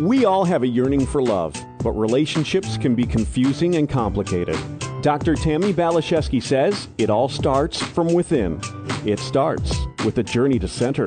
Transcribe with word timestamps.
We 0.00 0.24
all 0.24 0.44
have 0.44 0.64
a 0.64 0.66
yearning 0.66 1.06
for 1.06 1.22
love, 1.22 1.54
but 1.80 1.92
relationships 1.92 2.76
can 2.76 2.96
be 2.96 3.04
confusing 3.06 3.76
and 3.76 3.88
complicated. 3.88 4.58
Dr. 5.02 5.36
Tammy 5.36 5.72
Balashevsky 5.72 6.42
says 6.42 6.88
it 6.98 7.10
all 7.10 7.28
starts 7.28 7.80
from 7.80 8.12
within. 8.12 8.60
It 9.06 9.20
starts 9.20 9.72
with 10.04 10.18
a 10.18 10.24
journey 10.24 10.58
to 10.58 10.66
center. 10.66 11.06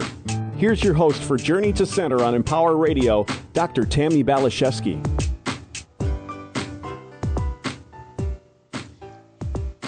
Here's 0.56 0.82
your 0.82 0.94
host 0.94 1.22
for 1.22 1.36
Journey 1.36 1.74
to 1.74 1.86
Center 1.86 2.24
on 2.24 2.34
Empower 2.34 2.78
Radio, 2.78 3.26
Dr. 3.52 3.84
Tammy 3.84 4.24
Balashevsky. 4.24 5.06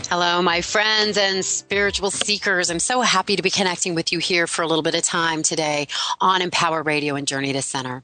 Hello, 0.09 0.41
my 0.41 0.59
friends 0.59 1.17
and 1.17 1.45
spiritual 1.45 2.11
seekers. 2.11 2.69
I'm 2.69 2.79
so 2.79 2.99
happy 2.99 3.37
to 3.37 3.41
be 3.41 3.49
connecting 3.49 3.95
with 3.95 4.11
you 4.11 4.19
here 4.19 4.45
for 4.45 4.63
a 4.63 4.67
little 4.67 4.83
bit 4.83 4.95
of 4.95 5.03
time 5.03 5.41
today 5.41 5.87
on 6.19 6.41
Empower 6.41 6.83
Radio 6.83 7.15
and 7.15 7.25
Journey 7.25 7.53
to 7.53 7.61
Center. 7.61 8.03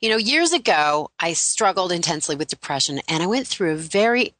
You 0.00 0.10
know, 0.10 0.16
years 0.16 0.52
ago, 0.52 1.10
I 1.18 1.32
struggled 1.32 1.92
intensely 1.92 2.36
with 2.36 2.48
depression 2.48 3.00
and 3.08 3.22
I 3.22 3.26
went 3.26 3.46
through 3.46 3.72
a 3.72 3.76
very 3.76 4.34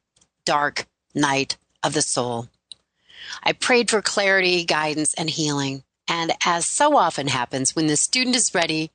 dark 0.45 0.87
night 1.13 1.57
of 1.83 1.93
the 1.93 2.01
soul. 2.01 2.49
I 3.43 3.53
prayed 3.53 3.89
for 3.89 4.01
clarity, 4.01 4.63
guidance, 4.65 5.13
and 5.13 5.29
healing. 5.29 5.83
And 6.07 6.33
as 6.45 6.65
so 6.65 6.97
often 6.97 7.27
happens, 7.27 7.75
when 7.75 7.87
the 7.87 7.97
student 7.97 8.35
is 8.35 8.53
ready, 8.53 8.91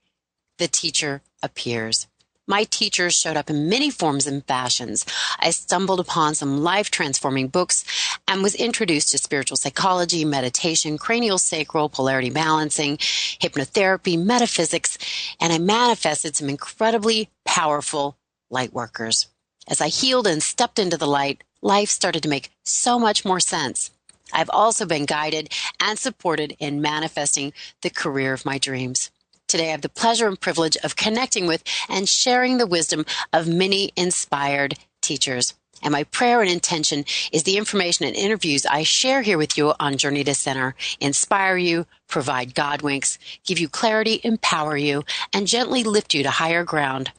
the 0.58 0.68
teacher 0.68 1.22
appears. 1.42 2.06
My 2.50 2.64
teachers 2.64 3.14
showed 3.14 3.36
up 3.36 3.48
in 3.48 3.68
many 3.68 3.90
forms 3.90 4.26
and 4.26 4.44
fashions. 4.44 5.06
I 5.38 5.52
stumbled 5.52 6.00
upon 6.00 6.34
some 6.34 6.64
life 6.64 6.90
transforming 6.90 7.46
books 7.46 7.84
and 8.26 8.42
was 8.42 8.56
introduced 8.56 9.12
to 9.12 9.18
spiritual 9.18 9.56
psychology, 9.56 10.24
meditation, 10.24 10.98
cranial 10.98 11.38
sacral, 11.38 11.88
polarity 11.88 12.28
balancing, 12.28 12.96
hypnotherapy, 12.96 14.20
metaphysics, 14.20 14.98
and 15.40 15.52
I 15.52 15.58
manifested 15.58 16.34
some 16.34 16.48
incredibly 16.48 17.28
powerful 17.44 18.16
light 18.50 18.72
workers. 18.72 19.28
As 19.68 19.80
I 19.80 19.86
healed 19.86 20.26
and 20.26 20.42
stepped 20.42 20.80
into 20.80 20.96
the 20.96 21.06
light, 21.06 21.44
life 21.62 21.88
started 21.88 22.24
to 22.24 22.28
make 22.28 22.50
so 22.64 22.98
much 22.98 23.24
more 23.24 23.38
sense. 23.38 23.92
I've 24.32 24.50
also 24.50 24.86
been 24.86 25.04
guided 25.04 25.52
and 25.78 25.96
supported 25.96 26.56
in 26.58 26.80
manifesting 26.80 27.52
the 27.82 27.90
career 27.90 28.32
of 28.32 28.44
my 28.44 28.58
dreams. 28.58 29.12
Today, 29.50 29.66
I 29.66 29.72
have 29.72 29.82
the 29.82 29.88
pleasure 29.88 30.28
and 30.28 30.40
privilege 30.40 30.76
of 30.84 30.94
connecting 30.94 31.48
with 31.48 31.64
and 31.88 32.08
sharing 32.08 32.58
the 32.58 32.68
wisdom 32.68 33.04
of 33.32 33.48
many 33.48 33.90
inspired 33.96 34.78
teachers. 35.00 35.54
And 35.82 35.90
my 35.90 36.04
prayer 36.04 36.40
and 36.40 36.48
intention 36.48 37.04
is 37.32 37.42
the 37.42 37.56
information 37.56 38.06
and 38.06 38.14
interviews 38.14 38.64
I 38.64 38.84
share 38.84 39.22
here 39.22 39.38
with 39.38 39.58
you 39.58 39.72
on 39.80 39.96
Journey 39.96 40.22
to 40.22 40.36
Center 40.36 40.76
inspire 41.00 41.56
you, 41.56 41.86
provide 42.06 42.54
God 42.54 42.82
winks, 42.82 43.18
give 43.44 43.58
you 43.58 43.68
clarity, 43.68 44.20
empower 44.22 44.76
you, 44.76 45.02
and 45.32 45.48
gently 45.48 45.82
lift 45.82 46.14
you 46.14 46.22
to 46.22 46.30
higher 46.30 46.62
ground 46.62 47.10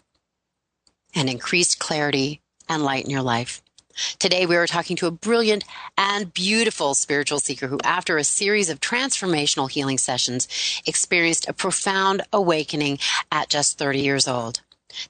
and 1.13 1.29
increased 1.29 1.79
clarity 1.79 2.39
and 2.69 2.81
light 2.81 3.03
in 3.03 3.11
your 3.11 3.23
life. 3.23 3.61
Today, 4.19 4.45
we 4.45 4.55
are 4.55 4.67
talking 4.67 4.95
to 4.97 5.07
a 5.07 5.11
brilliant 5.11 5.63
and 5.97 6.33
beautiful 6.33 6.95
spiritual 6.95 7.39
seeker 7.39 7.67
who, 7.67 7.79
after 7.83 8.17
a 8.17 8.23
series 8.23 8.69
of 8.69 8.79
transformational 8.79 9.69
healing 9.69 9.97
sessions, 9.97 10.47
experienced 10.85 11.47
a 11.47 11.53
profound 11.53 12.21
awakening 12.31 12.99
at 13.31 13.49
just 13.49 13.77
30 13.77 13.99
years 13.99 14.27
old. 14.27 14.61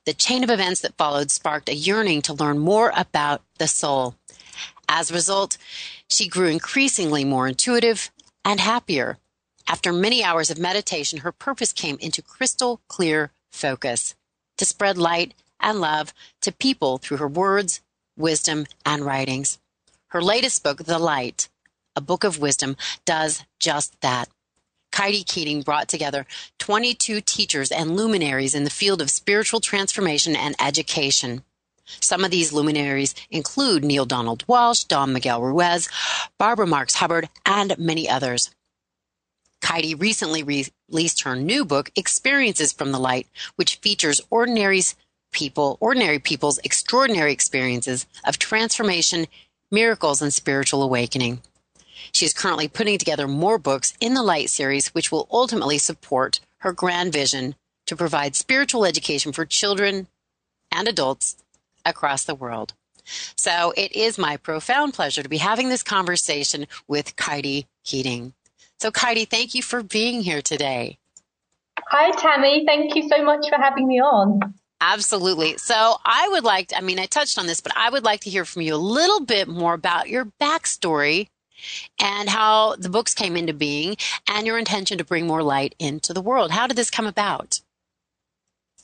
The 0.05 0.13
chain 0.13 0.43
of 0.43 0.49
events 0.49 0.81
that 0.81 0.97
followed 0.97 1.31
sparked 1.31 1.69
a 1.69 1.75
yearning 1.75 2.21
to 2.23 2.33
learn 2.33 2.59
more 2.59 2.91
about 2.95 3.41
the 3.57 3.67
soul. 3.67 4.15
As 4.87 5.09
a 5.09 5.13
result, 5.13 5.57
she 6.07 6.27
grew 6.27 6.47
increasingly 6.47 7.23
more 7.23 7.47
intuitive 7.47 8.11
and 8.43 8.59
happier. 8.59 9.17
After 9.67 9.93
many 9.93 10.23
hours 10.23 10.49
of 10.49 10.59
meditation, 10.59 11.19
her 11.19 11.31
purpose 11.31 11.71
came 11.71 11.97
into 11.99 12.21
crystal 12.21 12.81
clear 12.87 13.31
focus 13.51 14.15
to 14.57 14.65
spread 14.65 14.97
light 14.97 15.33
and 15.59 15.79
love 15.79 16.13
to 16.41 16.51
people 16.51 16.97
through 16.97 17.17
her 17.17 17.27
words, 17.27 17.81
wisdom, 18.21 18.65
and 18.85 19.05
writings. 19.05 19.59
Her 20.07 20.21
latest 20.21 20.63
book, 20.63 20.85
The 20.85 20.99
Light, 20.99 21.49
a 21.95 22.01
book 22.01 22.23
of 22.23 22.39
wisdom, 22.39 22.77
does 23.05 23.43
just 23.59 23.99
that. 24.01 24.29
Keidi 24.91 25.25
Keating 25.25 25.61
brought 25.61 25.87
together 25.87 26.25
22 26.59 27.21
teachers 27.21 27.71
and 27.71 27.95
luminaries 27.95 28.53
in 28.53 28.63
the 28.63 28.69
field 28.69 29.01
of 29.01 29.09
spiritual 29.09 29.61
transformation 29.61 30.35
and 30.35 30.55
education. 30.59 31.43
Some 31.99 32.23
of 32.23 32.31
these 32.31 32.53
luminaries 32.53 33.15
include 33.29 33.83
Neale 33.83 34.05
Donald 34.05 34.45
Walsch, 34.47 34.87
Don 34.87 35.13
Miguel 35.13 35.41
Ruiz, 35.41 35.89
Barbara 36.37 36.67
Marx 36.67 36.95
Hubbard, 36.95 37.29
and 37.45 37.77
many 37.77 38.09
others. 38.09 38.51
Keidi 39.61 39.99
recently 39.99 40.43
re- 40.43 40.67
released 40.89 41.23
her 41.23 41.35
new 41.35 41.63
book, 41.63 41.91
Experiences 41.95 42.73
from 42.73 42.91
the 42.91 42.99
Light, 42.99 43.27
which 43.55 43.75
features 43.77 44.21
ordinaries 44.29 44.95
people, 45.31 45.77
ordinary 45.79 46.19
people's 46.19 46.59
extraordinary 46.59 47.31
experiences 47.31 48.05
of 48.25 48.37
transformation, 48.37 49.27
miracles, 49.71 50.21
and 50.21 50.33
spiritual 50.33 50.83
awakening. 50.83 51.41
She 52.11 52.25
is 52.25 52.33
currently 52.33 52.67
putting 52.67 52.97
together 52.97 53.27
more 53.27 53.57
books 53.57 53.93
in 53.99 54.13
the 54.13 54.23
Light 54.23 54.49
series, 54.49 54.89
which 54.89 55.11
will 55.11 55.27
ultimately 55.31 55.77
support 55.77 56.39
her 56.59 56.73
grand 56.73 57.13
vision 57.13 57.55
to 57.85 57.95
provide 57.95 58.35
spiritual 58.35 58.85
education 58.85 59.31
for 59.31 59.45
children 59.45 60.07
and 60.71 60.87
adults 60.87 61.37
across 61.85 62.23
the 62.23 62.35
world. 62.35 62.73
So 63.35 63.73
it 63.75 63.91
is 63.93 64.17
my 64.17 64.37
profound 64.37 64.93
pleasure 64.93 65.23
to 65.23 65.29
be 65.29 65.37
having 65.37 65.69
this 65.69 65.83
conversation 65.83 66.67
with 66.87 67.15
Keidi 67.15 67.65
Keating. 67.83 68.33
So, 68.79 68.91
Keidi, 68.91 69.27
thank 69.27 69.53
you 69.53 69.61
for 69.61 69.83
being 69.83 70.21
here 70.21 70.41
today. 70.41 70.97
Hi, 71.87 72.11
Tammy. 72.11 72.63
Thank 72.65 72.95
you 72.95 73.07
so 73.09 73.23
much 73.23 73.47
for 73.49 73.57
having 73.61 73.87
me 73.87 73.99
on. 73.99 74.53
Absolutely. 74.83 75.57
So 75.57 75.97
I 76.03 76.27
would 76.31 76.43
like 76.43 76.69
to, 76.69 76.77
I 76.77 76.81
mean, 76.81 76.99
I 76.99 77.05
touched 77.05 77.37
on 77.37 77.45
this, 77.45 77.61
but 77.61 77.71
I 77.77 77.91
would 77.91 78.03
like 78.03 78.21
to 78.21 78.31
hear 78.31 78.45
from 78.45 78.63
you 78.63 78.73
a 78.73 78.77
little 78.77 79.23
bit 79.23 79.47
more 79.47 79.75
about 79.75 80.09
your 80.09 80.25
backstory 80.41 81.27
and 81.99 82.27
how 82.27 82.75
the 82.77 82.89
books 82.89 83.13
came 83.13 83.37
into 83.37 83.53
being 83.53 83.95
and 84.27 84.47
your 84.47 84.57
intention 84.57 84.97
to 84.97 85.03
bring 85.03 85.27
more 85.27 85.43
light 85.43 85.75
into 85.77 86.13
the 86.13 86.21
world. 86.21 86.49
How 86.49 86.65
did 86.65 86.77
this 86.77 86.89
come 86.89 87.05
about? 87.05 87.61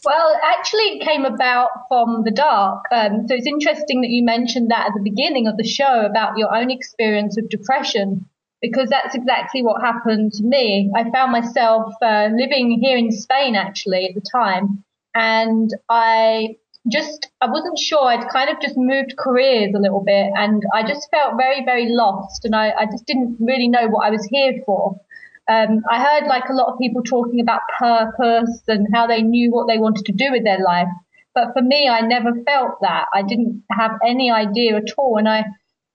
Well, 0.06 0.40
actually, 0.44 1.00
it 1.00 1.04
came 1.04 1.26
about 1.26 1.70
from 1.90 2.24
the 2.24 2.32
dark. 2.32 2.86
Um, 2.92 3.28
so 3.28 3.34
it's 3.34 3.48
interesting 3.48 4.02
that 4.02 4.10
you 4.12 4.24
mentioned 4.24 4.70
that 4.70 4.86
at 4.86 4.94
the 4.94 5.02
beginning 5.02 5.48
of 5.48 5.58
the 5.58 5.68
show 5.68 6.06
about 6.06 6.38
your 6.38 6.56
own 6.56 6.70
experience 6.70 7.36
with 7.36 7.50
depression, 7.50 8.30
because 8.62 8.90
that's 8.90 9.16
exactly 9.16 9.64
what 9.64 9.82
happened 9.82 10.34
to 10.34 10.44
me. 10.44 10.92
I 10.96 11.10
found 11.10 11.32
myself 11.32 11.96
uh, 12.04 12.30
living 12.32 12.80
here 12.80 12.98
in 12.98 13.12
Spain 13.12 13.56
actually 13.56 14.06
at 14.06 14.14
the 14.14 14.22
time, 14.22 14.84
and 15.18 15.72
I 15.90 16.58
just 16.90 17.28
I 17.42 17.50
wasn't 17.50 17.80
sure. 17.80 18.06
I'd 18.08 18.30
kind 18.30 18.50
of 18.50 18.62
just 18.62 18.76
moved 18.78 19.18
careers 19.18 19.74
a 19.76 19.80
little 19.80 20.04
bit, 20.04 20.30
and 20.36 20.62
I 20.74 20.88
just 20.88 21.10
felt 21.10 21.38
very 21.38 21.66
very 21.66 21.88
lost, 21.90 22.46
and 22.46 22.56
I, 22.56 22.70
I 22.70 22.86
just 22.86 23.06
didn't 23.08 23.38
really 23.40 23.68
know 23.68 23.88
what 23.88 24.06
I 24.06 24.12
was 24.12 24.26
here 24.30 24.54
for. 24.66 25.02
Um, 25.50 25.82
I 25.90 26.04
heard 26.04 26.28
like 26.28 26.50
a 26.50 26.54
lot 26.54 26.72
of 26.72 26.80
people 26.80 27.02
talking 27.02 27.40
about 27.42 27.62
purpose 27.80 28.62
and 28.68 28.88
how 28.94 29.08
they 29.08 29.22
knew 29.22 29.52
what 29.52 29.68
they 29.68 29.80
wanted 29.80 30.06
to 30.06 30.12
do 30.12 30.32
with 30.32 30.44
their 30.44 30.62
life, 30.64 30.90
but 31.34 31.54
for 31.54 31.64
me, 31.64 31.90
I 31.90 32.02
never 32.02 32.32
felt 32.46 32.82
that. 32.82 33.06
I 33.14 33.24
didn't 33.24 33.64
have 33.72 33.92
any 34.06 34.30
idea 34.30 34.76
at 34.76 34.94
all, 34.98 35.18
and 35.18 35.28
I 35.28 35.46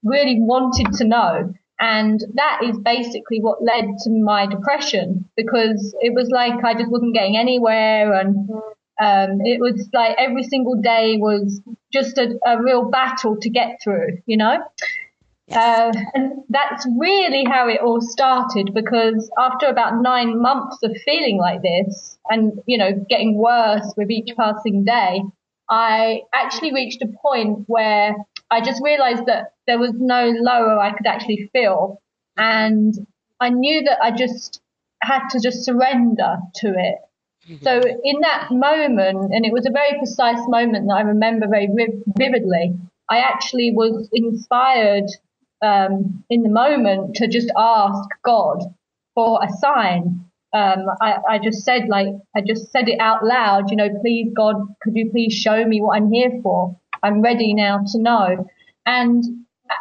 really 0.03 0.39
wanted 0.41 0.93
to 0.95 1.05
know. 1.05 1.55
And 1.79 2.21
that 2.35 2.61
is 2.65 2.79
basically 2.79 3.41
what 3.41 3.63
led 3.63 3.85
to 4.05 4.11
my 4.11 4.47
depression 4.47 5.29
because 5.37 5.95
it 6.01 6.13
was 6.15 6.29
like 6.31 6.65
I 6.65 6.75
just 6.75 6.91
wasn't 6.91 7.15
getting 7.15 7.37
anywhere 7.37 8.13
and 8.15 8.49
um, 9.01 9.41
it 9.41 9.61
was 9.61 9.89
like 9.93 10.17
every 10.19 10.43
single 10.43 10.81
day 10.81 11.17
was 11.19 11.61
just 11.93 12.19
a, 12.19 12.39
a 12.47 12.63
real 12.63 12.91
battle 12.91 13.37
to 13.41 13.51
get 13.51 13.79
through, 13.83 14.19
you 14.27 14.37
know? 14.37 14.63
Uh, 15.51 15.93
and 16.15 16.45
that's 16.49 16.87
really 16.99 17.45
how 17.45 17.69
it 17.69 17.81
all 17.81 18.01
started 18.01 18.73
because 18.75 19.31
after 19.39 19.67
about 19.67 20.01
nine 20.01 20.41
months 20.41 20.79
of 20.83 20.97
feeling 21.05 21.39
like 21.39 21.63
this 21.63 22.19
and, 22.31 22.63
you 22.67 22.79
know, 22.79 22.93
getting 23.09 23.37
worse 23.37 23.93
with 23.97 24.11
each 24.11 24.35
passing 24.37 24.85
day, 24.85 25.23
I 25.69 26.23
actually 26.33 26.73
reached 26.73 27.03
a 27.03 27.09
point 27.23 27.65
where 27.67 28.15
I 28.51 28.61
just 28.61 28.83
realized 28.83 29.27
that 29.27 29.55
there 29.67 29.79
was 29.79 29.93
no 29.95 30.31
lower 30.31 30.79
I 30.79 30.93
could 30.93 31.07
actually 31.07 31.51
feel. 31.53 32.01
And 32.37 32.95
I 33.41 33.51
knew 33.51 33.83
that 33.85 34.03
I 34.03 34.11
just 34.11 34.61
had 35.03 35.29
to 35.31 35.41
just 35.41 35.65
surrender 35.65 36.37
to 36.57 36.69
it. 36.69 36.99
So 37.63 37.81
in 37.81 38.21
that 38.21 38.49
moment, 38.51 39.33
and 39.33 39.45
it 39.45 39.53
was 39.53 39.67
a 39.67 39.71
very 39.71 39.99
precise 39.99 40.41
moment 40.47 40.87
that 40.87 40.95
I 40.95 41.01
remember 41.01 41.49
very 41.49 41.69
vividly, 42.17 42.75
I 43.09 43.19
actually 43.19 43.73
was 43.73 44.09
inspired 44.13 45.07
um, 45.61 46.25
in 46.31 46.43
the 46.43 46.49
moment 46.49 47.17
to 47.17 47.27
just 47.27 47.51
ask 47.57 48.09
God 48.25 48.63
for 49.15 49.41
a 49.43 49.49
sign. 49.49 50.25
Um, 50.55 50.87
I, 51.01 51.17
I 51.29 51.39
just 51.39 51.65
said 51.65 51.89
like 51.89 52.09
I 52.37 52.43
just 52.43 52.71
said 52.71 52.89
it 52.89 53.01
out 53.01 53.25
loud, 53.25 53.71
you 53.71 53.77
know, 53.77 53.89
please 54.03 54.33
God, 54.37 54.57
could 54.83 54.95
you 54.95 55.11
please 55.11 55.33
show 55.33 55.65
me 55.65 55.81
what 55.81 55.97
I'm 55.97 56.13
here 56.13 56.41
for? 56.43 56.79
I'm 57.03 57.23
ready 57.23 57.55
now 57.55 57.85
to 57.93 57.99
know. 57.99 58.49
And 58.87 59.25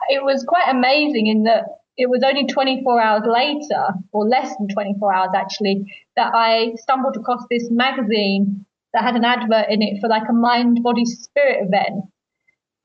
it 0.09 0.23
was 0.23 0.43
quite 0.47 0.69
amazing 0.69 1.27
in 1.27 1.43
that 1.43 1.65
it 1.97 2.09
was 2.09 2.23
only 2.23 2.47
24 2.47 3.01
hours 3.01 3.23
later, 3.25 3.85
or 4.11 4.27
less 4.27 4.55
than 4.57 4.67
24 4.67 5.13
hours 5.13 5.31
actually, 5.35 5.93
that 6.15 6.31
I 6.33 6.73
stumbled 6.77 7.17
across 7.17 7.43
this 7.49 7.69
magazine 7.69 8.65
that 8.93 9.03
had 9.03 9.15
an 9.15 9.25
advert 9.25 9.69
in 9.69 9.81
it 9.81 10.01
for 10.01 10.07
like 10.07 10.27
a 10.29 10.33
mind, 10.33 10.83
body, 10.83 11.05
spirit 11.05 11.59
event. 11.61 12.05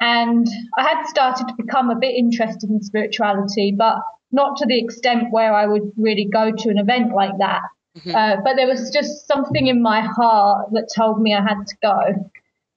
And 0.00 0.46
I 0.76 0.82
had 0.82 1.06
started 1.06 1.48
to 1.48 1.54
become 1.56 1.90
a 1.90 1.98
bit 1.98 2.14
interested 2.14 2.68
in 2.68 2.82
spirituality, 2.82 3.74
but 3.76 3.98
not 4.30 4.58
to 4.58 4.66
the 4.66 4.78
extent 4.78 5.30
where 5.30 5.54
I 5.54 5.66
would 5.66 5.92
really 5.96 6.28
go 6.30 6.50
to 6.50 6.68
an 6.68 6.78
event 6.78 7.14
like 7.14 7.38
that. 7.38 7.62
Mm-hmm. 7.98 8.14
Uh, 8.14 8.36
but 8.44 8.56
there 8.56 8.66
was 8.66 8.90
just 8.90 9.26
something 9.26 9.66
in 9.68 9.82
my 9.82 10.02
heart 10.02 10.68
that 10.72 10.90
told 10.94 11.20
me 11.20 11.34
I 11.34 11.42
had 11.42 11.66
to 11.66 11.76
go. 11.82 12.30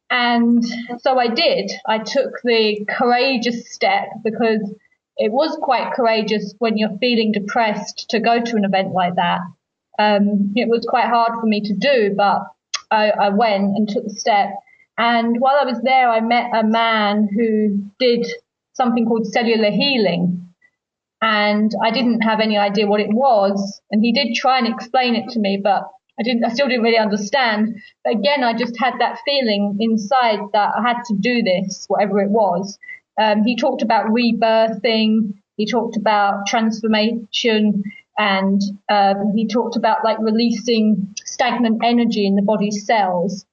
And 0.09 0.63
so 1.01 1.19
I 1.19 1.27
did. 1.27 1.71
I 1.85 1.99
took 1.99 2.41
the 2.43 2.85
courageous 2.87 3.71
step 3.73 4.07
because 4.23 4.73
it 5.19 5.33
was 5.33 5.55
quite 5.61 5.93
courageous 5.93 6.55
when 6.59 6.77
you're 6.77 6.97
feeling 6.99 7.33
depressed 7.33 8.05
to 8.09 8.21
go 8.21 8.41
to 8.41 8.55
an 8.55 8.63
event 8.63 8.93
like 8.93 9.15
that. 9.15 9.41
Um, 9.99 10.53
it 10.55 10.69
was 10.69 10.85
quite 10.87 11.07
hard 11.07 11.33
for 11.39 11.45
me 11.45 11.59
to 11.59 11.73
do, 11.75 12.13
but 12.15 12.43
I, 12.89 13.11
I 13.11 13.29
went 13.29 13.75
and 13.75 13.87
took 13.87 14.05
the 14.05 14.11
step. 14.11 14.51
And 14.97 15.39
while 15.39 15.57
I 15.61 15.65
was 15.65 15.81
there, 15.83 16.09
I 16.09 16.21
met 16.21 16.51
a 16.53 16.63
man 16.63 17.27
who 17.35 17.83
did 17.99 18.27
something 18.73 19.05
called 19.05 19.27
cellular 19.27 19.71
healing. 19.71 20.53
And 21.21 21.69
I 21.83 21.91
didn't 21.91 22.21
have 22.21 22.39
any 22.39 22.57
idea 22.57 22.87
what 22.87 23.01
it 23.01 23.13
was. 23.13 23.81
And 23.91 24.01
he 24.01 24.13
did 24.13 24.35
try 24.35 24.57
and 24.57 24.73
explain 24.73 25.15
it 25.15 25.31
to 25.31 25.39
me, 25.39 25.59
but 25.61 25.83
I 26.17 26.23
didn't, 26.23 26.45
I 26.45 26.49
still 26.49 26.69
didn't 26.69 26.83
really 26.83 26.97
understand. 26.97 27.75
But 28.05 28.13
again, 28.15 28.45
I 28.45 28.53
just 28.53 28.79
had 28.79 28.93
that 28.99 29.19
feeling 29.25 29.77
inside 29.81 30.39
that 30.53 30.71
I 30.77 30.81
had 30.81 31.03
to 31.07 31.15
do 31.19 31.43
this, 31.43 31.85
whatever 31.89 32.21
it 32.21 32.29
was. 32.29 32.79
Um, 33.19 33.43
he 33.43 33.55
talked 33.55 33.81
about 33.81 34.07
rebirthing. 34.07 35.33
He 35.57 35.65
talked 35.65 35.97
about 35.97 36.47
transformation 36.47 37.83
and 38.17 38.61
um, 38.89 39.33
he 39.35 39.47
talked 39.47 39.75
about 39.75 40.03
like 40.03 40.17
releasing 40.19 41.15
stagnant 41.25 41.81
energy 41.83 42.25
in 42.25 42.35
the 42.35 42.41
body's 42.41 42.85
cells 42.85 43.45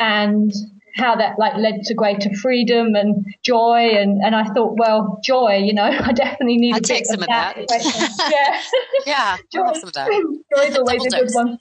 and 0.00 0.52
how 0.96 1.16
that 1.16 1.38
like 1.38 1.56
led 1.56 1.82
to 1.84 1.94
greater 1.94 2.30
freedom 2.34 2.94
and 2.94 3.34
joy 3.42 3.90
and 3.94 4.22
and 4.22 4.34
I 4.34 4.44
thought 4.44 4.78
well 4.78 5.20
joy 5.24 5.56
you 5.56 5.74
know 5.74 5.84
I 6.00 6.12
definitely 6.12 6.56
need 6.56 6.74
I'll 6.74 6.78
a 6.78 6.82
take 6.82 7.06
some 7.06 7.20
of 7.20 7.28
that, 7.28 7.56
that. 7.56 8.62
yeah 9.06 9.06
yeah 9.06 9.36
joy, 9.52 9.72
some 9.74 9.88
of 9.88 9.94
that. 9.94 10.08
joy's 10.56 10.76
always 10.76 11.06
a 11.06 11.10
good 11.10 11.30
one 11.32 11.58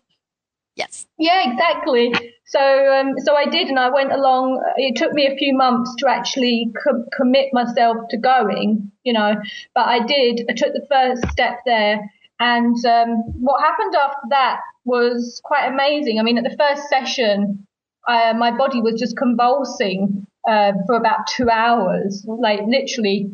yes. 0.75 1.07
Yeah 1.17 1.51
exactly. 1.51 2.13
So 2.45 2.59
um, 2.59 3.13
so 3.23 3.35
I 3.35 3.45
did 3.45 3.67
and 3.67 3.79
I 3.79 3.89
went 3.89 4.11
along 4.11 4.61
it 4.77 4.95
took 4.97 5.13
me 5.13 5.27
a 5.27 5.35
few 5.37 5.55
months 5.55 5.95
to 5.99 6.09
actually 6.09 6.71
co- 6.83 7.05
commit 7.15 7.47
myself 7.53 7.97
to 8.09 8.17
going 8.17 8.91
you 9.03 9.13
know 9.13 9.35
but 9.73 9.87
I 9.87 9.99
did 10.05 10.45
I 10.49 10.53
took 10.53 10.73
the 10.73 10.85
first 10.89 11.31
step 11.31 11.59
there 11.65 12.01
and 12.41 12.75
um, 12.85 13.23
what 13.39 13.61
happened 13.61 13.95
after 13.95 14.27
that 14.29 14.61
was 14.83 15.39
quite 15.43 15.67
amazing. 15.67 16.19
I 16.19 16.23
mean, 16.23 16.39
at 16.39 16.43
the 16.43 16.57
first 16.57 16.89
session, 16.89 17.67
my 18.07 18.51
body 18.57 18.81
was 18.81 18.99
just 18.99 19.15
convulsing 19.15 20.25
uh, 20.47 20.73
for 20.87 20.95
about 20.95 21.27
two 21.27 21.49
hours, 21.49 22.25
like 22.27 22.61
literally 22.65 23.31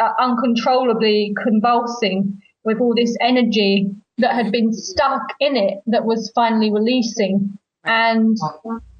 uh, 0.00 0.12
uncontrollably 0.18 1.34
convulsing 1.42 2.40
with 2.64 2.80
all 2.80 2.94
this 2.94 3.16
energy 3.20 3.90
that 4.18 4.34
had 4.34 4.52
been 4.52 4.72
stuck 4.72 5.34
in 5.40 5.56
it 5.56 5.78
that 5.86 6.04
was 6.04 6.30
finally 6.34 6.72
releasing. 6.72 7.58
And 7.84 8.36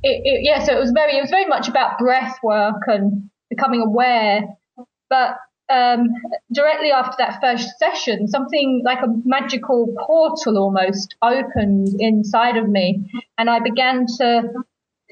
it, 0.03 0.23
it, 0.25 0.44
yeah, 0.44 0.65
so 0.65 0.76
it 0.76 0.81
was 0.81 0.93
very, 0.93 1.17
it 1.17 1.20
was 1.20 1.31
very 1.31 1.47
much 1.47 1.69
about 1.69 1.99
breath 1.99 2.38
work 2.43 2.82
and 2.87 3.29
becoming 3.50 3.82
aware. 3.82 4.43
But 5.11 5.37
um, 5.70 6.09
directly 6.53 6.91
after 6.91 7.17
that 7.19 7.41
first 7.41 7.79
session, 7.79 8.29
something 8.29 8.82
like 8.85 9.00
a 9.03 9.09
magical 9.25 9.94
portal 10.06 10.56
almost 10.56 11.17
opened 11.21 11.88
inside 11.99 12.56
of 12.56 12.69
me, 12.69 13.11
and 13.37 13.50
I 13.50 13.61
began 13.61 14.06
to 14.19 14.50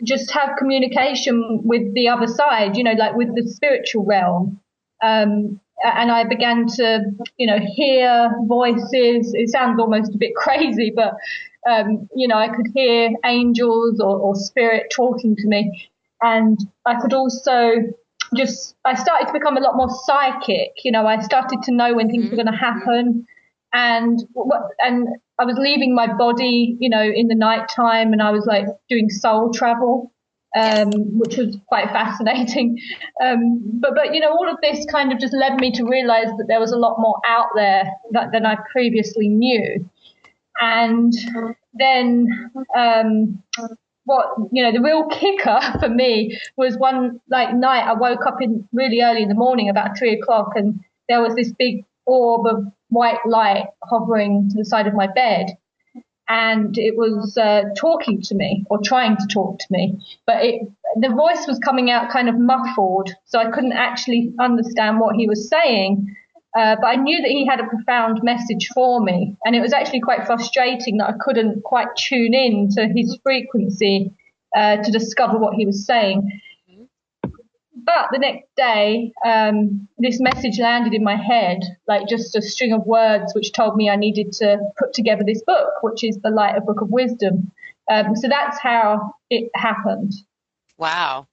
just 0.05 0.31
have 0.33 0.57
communication 0.59 1.61
with 1.65 1.95
the 1.95 2.09
other 2.09 2.27
side, 2.27 2.77
you 2.77 2.85
know, 2.85 2.93
like 2.93 3.15
with 3.17 3.35
the 3.35 3.49
spiritual 3.49 4.05
realm. 4.05 4.61
Um, 5.03 5.61
and 5.85 6.11
I 6.11 6.25
began 6.25 6.67
to, 6.67 7.01
you 7.37 7.47
know, 7.47 7.59
hear 7.59 8.31
voices. 8.47 9.33
It 9.35 9.51
sounds 9.51 9.79
almost 9.79 10.15
a 10.15 10.19
bit 10.19 10.35
crazy, 10.37 10.93
but, 10.95 11.15
um, 11.69 12.09
you 12.15 12.29
know, 12.29 12.37
I 12.37 12.49
could 12.49 12.67
hear 12.75 13.11
angels 13.25 14.01
or, 14.01 14.17
or 14.19 14.35
spirit 14.35 14.93
talking 14.95 15.37
to 15.37 15.49
me. 15.49 15.91
And 16.23 16.59
I 16.87 16.99
could 17.01 17.13
also 17.13 17.73
just 18.35 18.75
I 18.85 18.95
started 18.95 19.27
to 19.27 19.33
become 19.33 19.57
a 19.57 19.61
lot 19.61 19.77
more 19.77 19.91
psychic. 20.05 20.73
You 20.85 20.93
know, 20.93 21.07
I 21.07 21.21
started 21.21 21.63
to 21.65 21.73
know 21.73 21.95
when 21.95 22.09
things 22.09 22.25
mm-hmm. 22.25 22.37
were 22.37 22.43
going 22.43 22.53
to 22.53 22.59
happen, 22.59 23.27
and 23.73 24.21
and 24.81 25.09
I 25.39 25.45
was 25.45 25.57
leaving 25.59 25.95
my 25.95 26.13
body, 26.13 26.77
you 26.81 26.89
know, 26.89 27.03
in 27.03 27.29
the 27.29 27.35
night 27.35 27.69
time, 27.69 28.13
and 28.13 28.23
I 28.23 28.31
was 28.31 28.47
like 28.47 28.67
doing 28.89 29.11
soul 29.11 29.53
travel, 29.53 30.13
um, 30.57 30.91
which 31.19 31.37
was 31.37 31.57
quite 31.67 31.89
fascinating. 31.91 32.79
Um, 33.19 33.81
but 33.81 33.95
but 33.95 34.15
you 34.15 34.21
know, 34.21 34.31
all 34.31 34.47
of 34.47 34.59
this 34.61 34.85
kind 34.91 35.11
of 35.11 35.19
just 35.19 35.33
led 35.33 35.55
me 35.55 35.73
to 35.73 35.85
realize 35.85 36.27
that 36.37 36.45
there 36.49 36.61
was 36.61 36.71
a 36.71 36.77
lot 36.77 36.97
more 36.99 37.19
out 37.27 37.47
there 37.55 37.91
that, 38.11 38.31
than 38.31 38.45
I 38.45 38.59
previously 38.71 39.29
knew, 39.29 39.89
and 40.61 41.15
then 41.73 42.51
um, 42.77 43.43
what 44.05 44.27
you 44.53 44.63
know 44.63 44.73
the 44.73 44.81
real 44.81 45.07
kicker 45.07 45.61
for 45.81 45.89
me 45.89 46.39
was 46.57 46.77
one 46.79 47.21
like 47.31 47.55
night 47.55 47.87
I 47.87 47.95
woke 47.95 48.27
up 48.27 48.41
in 48.41 48.67
really 48.73 49.03
early 49.03 49.23
in 49.23 49.29
the 49.29 49.35
morning 49.35 49.69
about 49.69 49.99
three 49.99 50.13
o'clock 50.19 50.53
and 50.55 50.81
there 51.09 51.21
was 51.21 51.35
this 51.35 51.53
big 51.53 51.85
orb 52.07 52.47
of 52.47 52.65
white 52.89 53.25
light 53.27 53.67
hovering 53.83 54.49
to 54.51 54.59
the 54.59 54.65
side 54.65 54.87
of 54.87 54.95
my 54.95 55.07
bed 55.07 55.57
and 56.29 56.77
it 56.77 56.97
was 56.97 57.37
uh, 57.37 57.63
talking 57.77 58.21
to 58.23 58.35
me 58.35 58.65
or 58.69 58.79
trying 58.83 59.17
to 59.17 59.27
talk 59.33 59.59
to 59.59 59.67
me 59.71 60.05
but 60.27 60.45
it 60.45 60.63
the 60.97 61.09
voice 61.11 61.47
was 61.47 61.59
coming 61.59 61.91
out 61.91 62.11
kind 62.11 62.29
of 62.29 62.39
muffled 62.39 63.11
so 63.27 63.39
I 63.39 63.51
couldn't 63.51 63.73
actually 63.73 64.33
understand 64.39 64.99
what 64.99 65.17
he 65.17 65.29
was 65.29 65.49
saying 65.49 66.17
uh, 66.57 66.75
but 66.81 66.87
I 66.87 66.97
knew 66.97 67.21
that 67.21 67.31
he 67.31 67.45
had 67.45 67.61
a 67.61 67.69
profound 67.69 68.23
message 68.23 68.69
for 68.73 69.03
me. 69.03 69.37
And 69.45 69.55
it 69.55 69.61
was 69.61 69.75
actually 69.75 70.01
quite 70.01 70.25
frustrating 70.25 70.97
that 70.97 71.11
I 71.11 71.15
couldn't 71.21 71.63
quite 71.63 71.89
tune 71.97 72.33
in 72.33 72.71
to 72.71 72.89
his 72.89 73.19
frequency 73.23 74.15
uh, 74.57 74.77
to 74.79 74.91
discover 74.91 75.37
what 75.37 75.55
he 75.55 75.67
was 75.67 75.85
saying. 75.85 76.41
But 77.87 78.09
the 78.11 78.19
next 78.19 78.49
day, 78.57 79.13
um, 79.25 79.87
this 79.97 80.21
message 80.21 80.59
landed 80.59 80.93
in 80.93 81.05
my 81.05 81.15
head, 81.15 81.61
like 81.87 82.09
just 82.09 82.35
a 82.35 82.43
string 82.43 82.73
of 82.73 82.85
words, 82.85 83.33
which 83.33 83.53
told 83.53 83.77
me 83.77 83.89
I 83.89 83.95
needed 83.95 84.33
to 84.33 84.59
put 84.77 84.93
together 84.93 85.23
this 85.25 85.43
book, 85.47 85.71
which 85.83 86.03
is 86.03 86.19
the 86.19 86.31
Light 86.31 86.57
of 86.57 86.67
Book 86.67 86.81
of 86.81 86.91
Wisdom. 86.91 87.53
Um, 87.89 88.17
so 88.17 88.29
that's 88.29 88.59
how 88.59 89.15
it 89.31 89.51
happened. 89.55 90.13
Wow. 90.77 91.29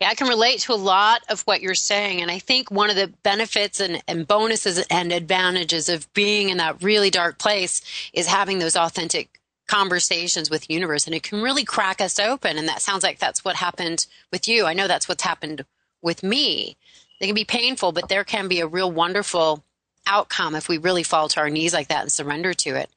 Yeah, 0.00 0.08
I 0.08 0.14
can 0.16 0.26
relate 0.26 0.58
to 0.60 0.72
a 0.72 0.74
lot 0.74 1.22
of 1.28 1.42
what 1.42 1.62
you're 1.62 1.74
saying. 1.76 2.20
And 2.20 2.32
I 2.32 2.40
think 2.40 2.72
one 2.72 2.90
of 2.90 2.96
the 2.96 3.12
benefits 3.22 3.78
and, 3.78 4.02
and, 4.08 4.26
bonuses 4.26 4.84
and 4.90 5.12
advantages 5.12 5.88
of 5.88 6.12
being 6.14 6.48
in 6.48 6.58
that 6.58 6.82
really 6.82 7.10
dark 7.10 7.38
place 7.38 7.80
is 8.12 8.26
having 8.26 8.58
those 8.58 8.76
authentic 8.76 9.40
conversations 9.68 10.50
with 10.50 10.68
universe. 10.68 11.06
And 11.06 11.14
it 11.14 11.22
can 11.22 11.40
really 11.40 11.64
crack 11.64 12.00
us 12.00 12.18
open. 12.18 12.58
And 12.58 12.68
that 12.68 12.82
sounds 12.82 13.04
like 13.04 13.20
that's 13.20 13.44
what 13.44 13.56
happened 13.56 14.06
with 14.32 14.48
you. 14.48 14.66
I 14.66 14.74
know 14.74 14.88
that's 14.88 15.08
what's 15.08 15.22
happened 15.22 15.64
with 16.02 16.22
me. 16.22 16.76
They 17.20 17.26
can 17.26 17.34
be 17.34 17.44
painful, 17.44 17.92
but 17.92 18.08
there 18.08 18.24
can 18.24 18.48
be 18.48 18.60
a 18.60 18.66
real 18.66 18.90
wonderful 18.90 19.62
outcome 20.06 20.54
if 20.54 20.68
we 20.68 20.78
really 20.78 21.04
fall 21.04 21.28
to 21.28 21.40
our 21.40 21.50
knees 21.50 21.72
like 21.72 21.88
that 21.88 22.02
and 22.02 22.12
surrender 22.12 22.52
to 22.54 22.70
it. 22.70 22.90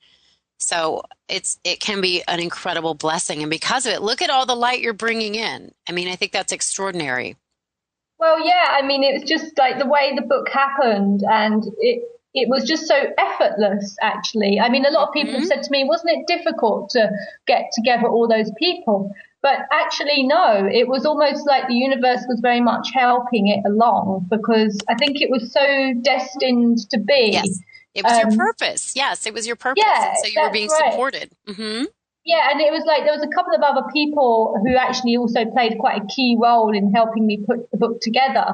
So 0.57 1.03
it's 1.27 1.59
it 1.63 1.79
can 1.79 2.01
be 2.01 2.23
an 2.27 2.39
incredible 2.39 2.93
blessing, 2.93 3.41
and 3.41 3.49
because 3.49 3.85
of 3.85 3.93
it, 3.93 4.01
look 4.01 4.21
at 4.21 4.29
all 4.29 4.45
the 4.45 4.55
light 4.55 4.79
you're 4.79 4.93
bringing 4.93 5.35
in. 5.35 5.73
I 5.87 5.91
mean, 5.91 6.07
I 6.07 6.15
think 6.15 6.31
that's 6.31 6.53
extraordinary. 6.53 7.35
Well, 8.17 8.45
yeah, 8.45 8.67
I 8.69 8.81
mean, 8.81 9.03
it 9.03 9.19
was 9.19 9.29
just 9.29 9.57
like 9.57 9.77
the 9.77 9.85
way 9.85 10.13
the 10.15 10.21
book 10.21 10.47
happened, 10.49 11.23
and 11.29 11.63
it 11.79 12.03
it 12.33 12.49
was 12.49 12.63
just 12.63 12.87
so 12.87 12.95
effortless. 13.17 13.97
Actually, 14.01 14.59
I 14.59 14.69
mean, 14.69 14.85
a 14.85 14.91
lot 14.91 15.09
of 15.09 15.13
people 15.13 15.35
mm-hmm. 15.35 15.45
said 15.45 15.63
to 15.63 15.71
me, 15.71 15.83
"Wasn't 15.83 16.11
it 16.11 16.25
difficult 16.25 16.89
to 16.91 17.11
get 17.47 17.71
together 17.73 18.07
all 18.07 18.27
those 18.27 18.51
people?" 18.57 19.11
But 19.45 19.59
actually, 19.71 20.23
no, 20.23 20.67
it 20.71 20.87
was 20.87 21.05
almost 21.05 21.45
like 21.45 21.67
the 21.67 21.75
universe 21.75 22.25
was 22.27 22.39
very 22.41 22.61
much 22.61 22.87
helping 22.95 23.47
it 23.47 23.61
along 23.69 24.25
because 24.27 24.75
I 24.89 24.95
think 24.95 25.21
it 25.21 25.29
was 25.29 25.53
so 25.53 25.93
destined 26.01 26.79
to 26.89 26.97
be. 26.97 27.29
Yes 27.33 27.59
it 27.95 28.03
was 28.03 28.11
um, 28.11 28.29
your 28.29 28.37
purpose. 28.37 28.93
Yes, 28.95 29.25
it 29.25 29.33
was 29.33 29.47
your 29.47 29.55
purpose. 29.55 29.83
Yeah, 29.83 30.13
so 30.21 30.27
you 30.27 30.41
were 30.41 30.51
being 30.51 30.67
right. 30.67 30.91
supported. 30.91 31.31
Mm-hmm. 31.47 31.85
Yeah, 32.25 32.51
and 32.51 32.59
it 32.59 32.71
was 32.71 32.83
like 32.85 33.03
there 33.05 33.13
was 33.13 33.23
a 33.23 33.33
couple 33.33 33.55
of 33.55 33.61
other 33.61 33.87
people 33.93 34.55
who 34.65 34.75
actually 34.75 35.15
also 35.15 35.45
played 35.45 35.77
quite 35.79 36.01
a 36.01 36.05
key 36.13 36.37
role 36.39 36.75
in 36.75 36.91
helping 36.93 37.25
me 37.25 37.43
put 37.47 37.71
the 37.71 37.77
book 37.77 38.01
together. 38.01 38.47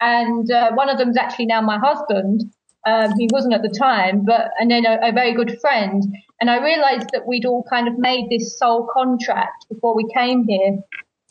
And 0.00 0.50
uh, 0.50 0.72
one 0.72 0.90
of 0.90 0.98
them 0.98 1.10
is 1.10 1.16
actually 1.16 1.46
now 1.46 1.62
my 1.62 1.78
husband. 1.78 2.52
Um, 2.84 3.12
he 3.18 3.28
wasn't 3.32 3.54
at 3.54 3.62
the 3.62 3.68
time, 3.68 4.24
but 4.24 4.50
and 4.58 4.70
then 4.70 4.84
a, 4.86 5.08
a, 5.08 5.12
very 5.12 5.34
good 5.34 5.60
friend. 5.60 6.02
And 6.40 6.50
I 6.50 6.62
realised 6.62 7.10
that 7.12 7.26
we'd 7.28 7.44
all 7.44 7.64
kind 7.70 7.86
of 7.86 7.96
made 7.96 8.28
this 8.28 8.58
soul 8.58 8.88
contract 8.92 9.66
before 9.68 9.94
we 9.94 10.08
came 10.12 10.44
here 10.48 10.78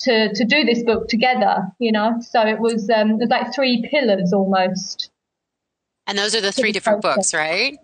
to 0.01 0.33
to 0.33 0.45
do 0.45 0.63
this 0.63 0.83
book 0.83 1.09
together. 1.09 1.67
You 1.79 1.91
know, 1.91 2.21
so 2.21 2.47
it 2.47 2.59
was 2.59 2.89
um, 2.89 3.11
it 3.11 3.19
was 3.19 3.29
like 3.29 3.53
three 3.53 3.85
pillars 3.91 4.31
almost. 4.31 5.09
And 6.07 6.17
those 6.17 6.35
are 6.35 6.41
the 6.41 6.51
three 6.51 6.71
different 6.71 7.01
books, 7.01 7.33
right? 7.33 7.77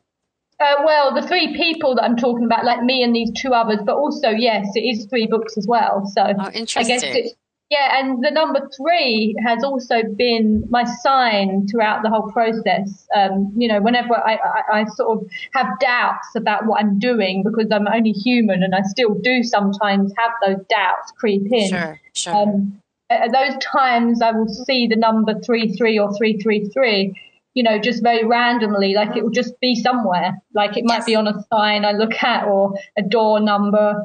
Uh, 0.59 0.81
well, 0.83 1.13
the 1.13 1.27
three 1.27 1.55
people 1.55 1.93
that 1.95 2.03
I'm 2.03 2.15
talking 2.15 2.45
about, 2.45 2.65
like 2.65 2.81
me 2.81 3.03
and 3.03 3.15
these 3.15 3.31
two 3.39 3.53
others, 3.53 3.77
but 3.86 3.95
also, 3.95 4.29
yes, 4.29 4.65
it 4.74 4.79
is 4.79 5.05
three 5.05 5.27
books 5.27 5.55
as 5.55 5.67
well. 5.67 6.12
So 6.15 6.24
oh, 6.24 6.50
interesting. 6.51 6.95
I 6.95 7.00
guess 7.00 7.03
it's, 7.03 7.36
yeah, 7.69 8.00
and 8.00 8.24
the 8.24 8.31
number 8.31 8.69
three 8.77 9.36
has 9.45 9.62
also 9.62 10.01
been 10.15 10.63
my 10.69 10.86
sign 11.01 11.67
throughout 11.67 12.01
the 12.01 12.09
whole 12.09 12.31
process. 12.31 13.07
Um, 13.13 13.51
you 13.57 13.67
know, 13.67 13.81
whenever 13.81 14.15
I, 14.15 14.36
I, 14.36 14.79
I, 14.79 14.86
sort 14.95 15.17
of 15.17 15.29
have 15.53 15.67
doubts 15.81 16.29
about 16.38 16.65
what 16.65 16.79
I'm 16.79 16.97
doing 16.97 17.43
because 17.43 17.69
I'm 17.71 17.88
only 17.88 18.12
human 18.12 18.63
and 18.63 18.74
I 18.74 18.83
still 18.83 19.15
do 19.15 19.43
sometimes 19.43 20.13
have 20.17 20.31
those 20.45 20.65
doubts 20.69 21.12
creep 21.17 21.43
in. 21.51 21.69
Sure, 21.69 22.00
sure. 22.13 22.36
Um, 22.36 22.81
at 23.09 23.33
those 23.33 23.62
times, 23.62 24.21
I 24.21 24.31
will 24.31 24.47
see 24.47 24.88
the 24.88 24.95
number 24.95 25.38
three, 25.41 25.74
three 25.74 26.00
or 26.00 26.15
three, 26.17 26.38
three, 26.38 26.69
three 26.69 27.13
you 27.53 27.63
know, 27.63 27.79
just 27.79 28.03
very 28.03 28.24
randomly, 28.24 28.93
like 28.93 29.17
it 29.17 29.24
will 29.24 29.31
just 29.31 29.59
be 29.59 29.74
somewhere. 29.74 30.39
Like 30.53 30.77
it 30.77 30.83
might 30.86 30.97
yes. 30.97 31.05
be 31.07 31.15
on 31.15 31.27
a 31.27 31.43
sign 31.51 31.86
I 31.86 31.93
look 31.93 32.13
at 32.21 32.45
or 32.45 32.75
a 32.95 33.01
door 33.01 33.39
number, 33.39 34.03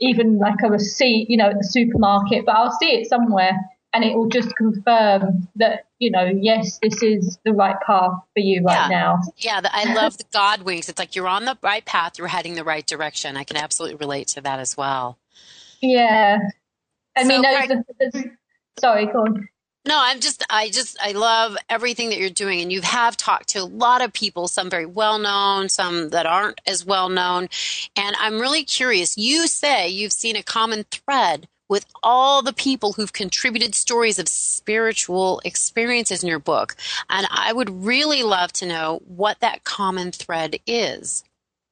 even 0.00 0.38
like 0.38 0.56
a 0.64 0.70
receipt, 0.70 1.28
you 1.28 1.36
know, 1.36 1.50
at 1.50 1.58
the 1.58 1.64
supermarket, 1.64 2.46
but 2.46 2.56
I'll 2.56 2.76
see 2.80 2.92
it 2.92 3.08
somewhere 3.08 3.52
and 3.92 4.04
it 4.04 4.14
will 4.14 4.28
just 4.28 4.54
confirm 4.56 5.48
that, 5.56 5.86
you 5.98 6.10
know, 6.10 6.24
yes, 6.24 6.78
this 6.78 7.02
is 7.02 7.38
the 7.44 7.52
right 7.52 7.76
path 7.84 8.12
for 8.34 8.40
you 8.40 8.62
right 8.62 8.88
yeah. 8.88 8.96
now. 8.96 9.20
Yeah, 9.36 9.60
I 9.64 9.94
love 9.94 10.16
the 10.16 10.24
God 10.32 10.62
winks. 10.62 10.88
It's 10.88 10.98
like 10.98 11.16
you're 11.16 11.28
on 11.28 11.44
the 11.44 11.58
right 11.62 11.84
path, 11.84 12.18
you're 12.18 12.28
heading 12.28 12.54
the 12.54 12.64
right 12.64 12.86
direction. 12.86 13.36
I 13.36 13.44
can 13.44 13.56
absolutely 13.56 13.96
relate 13.96 14.28
to 14.28 14.40
that 14.42 14.60
as 14.60 14.76
well. 14.76 15.18
Yeah. 15.80 16.38
I 17.16 17.22
so, 17.22 17.28
mean, 17.28 17.42
those, 17.42 18.24
sorry, 18.78 19.06
go 19.06 19.20
on. 19.20 19.48
No, 19.90 19.98
I'm 20.00 20.20
just, 20.20 20.46
I 20.48 20.70
just, 20.70 20.96
I 21.02 21.10
love 21.10 21.56
everything 21.68 22.10
that 22.10 22.18
you're 22.20 22.30
doing. 22.30 22.60
And 22.60 22.70
you 22.70 22.80
have 22.80 23.16
talked 23.16 23.48
to 23.48 23.58
a 23.58 23.64
lot 23.64 24.02
of 24.02 24.12
people, 24.12 24.46
some 24.46 24.70
very 24.70 24.86
well 24.86 25.18
known, 25.18 25.68
some 25.68 26.10
that 26.10 26.26
aren't 26.26 26.60
as 26.64 26.86
well 26.86 27.08
known. 27.08 27.48
And 27.96 28.14
I'm 28.20 28.38
really 28.38 28.62
curious. 28.62 29.18
You 29.18 29.48
say 29.48 29.88
you've 29.88 30.12
seen 30.12 30.36
a 30.36 30.44
common 30.44 30.84
thread 30.92 31.48
with 31.68 31.86
all 32.04 32.40
the 32.40 32.52
people 32.52 32.92
who've 32.92 33.12
contributed 33.12 33.74
stories 33.74 34.20
of 34.20 34.28
spiritual 34.28 35.42
experiences 35.44 36.22
in 36.22 36.28
your 36.28 36.38
book. 36.38 36.76
And 37.08 37.26
I 37.28 37.52
would 37.52 37.84
really 37.84 38.22
love 38.22 38.52
to 38.54 38.66
know 38.66 39.02
what 39.08 39.40
that 39.40 39.64
common 39.64 40.12
thread 40.12 40.60
is. 40.68 41.24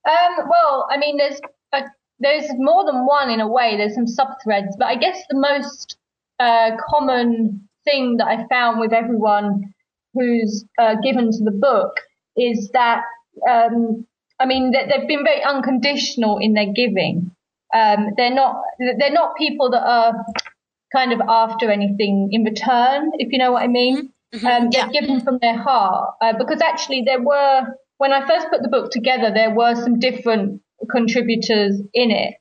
Um, 0.05 0.49
well, 0.49 0.89
I 0.91 0.97
mean, 0.97 1.19
there's 1.19 1.41
a, 1.73 1.83
there's 2.19 2.47
more 2.57 2.85
than 2.85 3.07
one 3.07 3.31
in 3.31 3.39
a 3.39 3.47
way. 3.47 3.77
There's 3.77 3.95
some 3.95 4.09
sub 4.09 4.31
threads, 4.43 4.75
but 4.77 4.89
I 4.89 4.97
guess 4.97 5.23
the 5.31 5.39
most 5.39 5.97
uh, 6.41 6.73
common 6.91 7.68
thing 7.85 8.19
that 8.19 8.27
I 8.27 8.47
found 8.49 8.81
with 8.81 8.93
everyone 8.93 9.75
who's 10.15 10.65
uh, 10.79 10.97
given 11.03 11.31
to 11.31 11.45
the 11.45 11.51
book 11.51 12.01
is 12.37 12.71
that, 12.73 13.03
um, 13.49 14.07
I 14.41 14.47
mean, 14.47 14.73
they've 14.73 15.09
been 15.09 15.25
very 15.25 15.43
unconditional 15.43 16.39
in 16.39 16.55
their 16.55 16.73
giving. 16.73 17.31
Um, 17.75 18.11
they're 18.17 18.35
not, 18.35 18.63
they're 18.79 19.13
not 19.13 19.37
people 19.37 19.71
that 19.71 19.83
are 19.83 20.25
kind 20.93 21.13
of 21.13 21.21
after 21.29 21.71
anything 21.71 22.31
in 22.33 22.45
return, 22.45 23.13
if 23.19 23.33
you 23.33 23.39
know 23.39 23.53
what 23.53 23.63
I 23.63 23.67
mean. 23.67 24.13
Mm-hmm. 24.35 24.47
Um, 24.47 24.71
they're 24.71 24.89
yeah. 24.91 25.01
given 25.01 25.21
from 25.21 25.39
their 25.41 25.57
heart, 25.57 26.15
uh, 26.21 26.33
because 26.39 26.61
actually 26.63 27.03
there 27.05 27.23
were, 27.23 27.63
when 27.99 28.13
I 28.13 28.27
first 28.27 28.49
put 28.51 28.63
the 28.63 28.69
book 28.69 28.91
together, 28.91 29.31
there 29.33 29.55
were 29.55 29.75
some 29.75 29.99
different 29.99 30.63
contributors 30.91 31.81
in 31.93 32.11
it. 32.11 32.35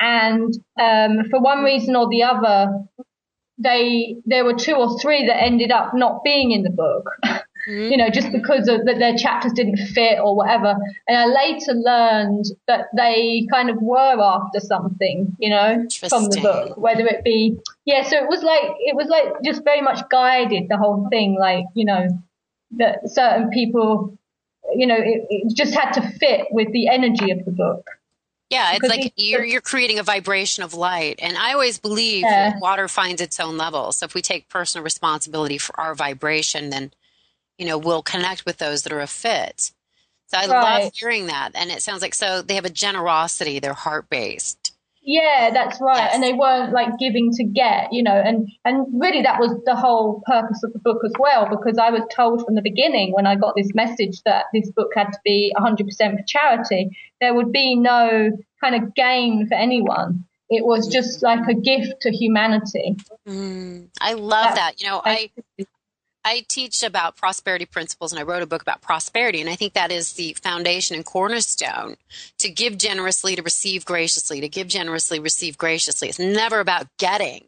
And 0.00 0.54
um, 0.80 1.28
for 1.30 1.40
one 1.40 1.62
reason 1.62 1.96
or 1.96 2.08
the 2.08 2.22
other, 2.22 2.72
they 3.58 4.16
there 4.26 4.44
were 4.44 4.54
two 4.54 4.74
or 4.74 4.98
three 5.00 5.26
that 5.26 5.42
ended 5.42 5.70
up 5.70 5.94
not 5.94 6.22
being 6.24 6.50
in 6.52 6.62
the 6.62 6.70
book. 6.70 7.10
Mm-hmm. 7.68 7.90
You 7.90 7.96
know, 7.96 8.10
just 8.10 8.30
because 8.30 8.68
of 8.68 8.84
that 8.84 8.98
their 8.98 9.16
chapters 9.16 9.52
didn't 9.52 9.78
fit 9.78 10.20
or 10.20 10.36
whatever. 10.36 10.76
And 11.08 11.16
I 11.16 11.26
later 11.26 11.72
learned 11.72 12.44
that 12.68 12.86
they 12.96 13.46
kind 13.50 13.70
of 13.70 13.82
were 13.82 14.20
after 14.22 14.60
something, 14.60 15.36
you 15.40 15.50
know, 15.50 15.84
from 16.08 16.26
the 16.26 16.40
book, 16.40 16.76
whether 16.76 17.04
it 17.06 17.24
be, 17.24 17.58
yeah, 17.84 18.04
so 18.04 18.18
it 18.18 18.28
was 18.28 18.42
like, 18.44 18.76
it 18.78 18.94
was 18.94 19.08
like 19.08 19.42
just 19.42 19.64
very 19.64 19.80
much 19.80 20.08
guided 20.10 20.68
the 20.68 20.76
whole 20.76 21.08
thing. 21.10 21.36
Like, 21.38 21.64
you 21.74 21.84
know, 21.84 22.06
that 22.76 23.08
certain 23.10 23.50
people, 23.50 24.16
you 24.74 24.86
know, 24.86 24.98
it, 24.98 25.26
it 25.28 25.56
just 25.56 25.74
had 25.74 25.92
to 25.92 26.08
fit 26.20 26.46
with 26.52 26.70
the 26.72 26.88
energy 26.88 27.32
of 27.32 27.44
the 27.44 27.50
book. 27.50 27.84
Yeah, 28.50 28.74
it's 28.74 28.88
like 28.88 29.12
you're 29.16 29.44
you're 29.44 29.60
creating 29.60 29.98
a 29.98 30.04
vibration 30.04 30.62
of 30.62 30.72
light, 30.72 31.18
and 31.20 31.36
I 31.36 31.52
always 31.52 31.78
believe 31.78 32.22
yeah. 32.22 32.50
that 32.50 32.60
water 32.60 32.86
finds 32.86 33.20
its 33.20 33.40
own 33.40 33.56
level. 33.56 33.90
So 33.90 34.04
if 34.04 34.14
we 34.14 34.22
take 34.22 34.48
personal 34.48 34.84
responsibility 34.84 35.58
for 35.58 35.78
our 35.80 35.96
vibration, 35.96 36.70
then 36.70 36.92
you 37.58 37.66
know 37.66 37.76
we'll 37.76 38.02
connect 38.02 38.46
with 38.46 38.58
those 38.58 38.84
that 38.84 38.92
are 38.92 39.00
a 39.00 39.08
fit. 39.08 39.72
So 40.28 40.38
I 40.38 40.46
right. 40.46 40.82
love 40.84 40.92
hearing 40.94 41.26
that, 41.26 41.52
and 41.54 41.70
it 41.70 41.82
sounds 41.82 42.02
like 42.02 42.14
so 42.14 42.40
they 42.40 42.54
have 42.54 42.64
a 42.64 42.70
generosity. 42.70 43.58
They're 43.58 43.74
heart 43.74 44.08
based. 44.08 44.65
Yeah, 45.08 45.50
that's 45.52 45.80
right. 45.80 45.98
Yes. 45.98 46.14
And 46.14 46.22
they 46.22 46.32
weren't 46.32 46.72
like 46.72 46.98
giving 46.98 47.30
to 47.34 47.44
get, 47.44 47.92
you 47.92 48.02
know, 48.02 48.16
and, 48.16 48.48
and 48.64 48.88
really 49.00 49.22
that 49.22 49.38
was 49.38 49.56
the 49.64 49.76
whole 49.76 50.20
purpose 50.26 50.64
of 50.64 50.72
the 50.72 50.80
book 50.80 51.02
as 51.04 51.12
well, 51.16 51.48
because 51.48 51.78
I 51.78 51.90
was 51.90 52.02
told 52.12 52.44
from 52.44 52.56
the 52.56 52.60
beginning 52.60 53.12
when 53.12 53.24
I 53.24 53.36
got 53.36 53.54
this 53.56 53.72
message 53.72 54.20
that 54.24 54.46
this 54.52 54.68
book 54.72 54.90
had 54.96 55.12
to 55.12 55.18
be 55.24 55.54
100% 55.56 55.78
for 55.86 56.24
charity, 56.26 56.90
there 57.20 57.32
would 57.32 57.52
be 57.52 57.76
no 57.76 58.30
kind 58.60 58.74
of 58.74 58.96
gain 58.96 59.46
for 59.46 59.54
anyone. 59.54 60.24
It 60.50 60.66
was 60.66 60.88
just 60.88 61.22
like 61.22 61.46
a 61.48 61.54
gift 61.54 62.00
to 62.02 62.10
humanity. 62.10 62.96
Mm, 63.28 63.88
I 64.00 64.14
love 64.14 64.56
that. 64.56 64.80
You 64.80 64.88
know, 64.88 65.02
I 65.04 65.30
I 66.26 66.44
teach 66.48 66.82
about 66.82 67.16
prosperity 67.16 67.66
principles 67.66 68.12
and 68.12 68.18
I 68.18 68.24
wrote 68.24 68.42
a 68.42 68.46
book 68.46 68.60
about 68.60 68.82
prosperity. 68.82 69.40
And 69.40 69.48
I 69.48 69.54
think 69.54 69.74
that 69.74 69.92
is 69.92 70.14
the 70.14 70.32
foundation 70.42 70.96
and 70.96 71.04
cornerstone 71.04 71.94
to 72.38 72.50
give 72.50 72.78
generously, 72.78 73.36
to 73.36 73.42
receive 73.42 73.84
graciously, 73.84 74.40
to 74.40 74.48
give 74.48 74.66
generously, 74.66 75.20
receive 75.20 75.56
graciously. 75.56 76.08
It's 76.08 76.18
never 76.18 76.58
about 76.58 76.88
getting. 76.98 77.44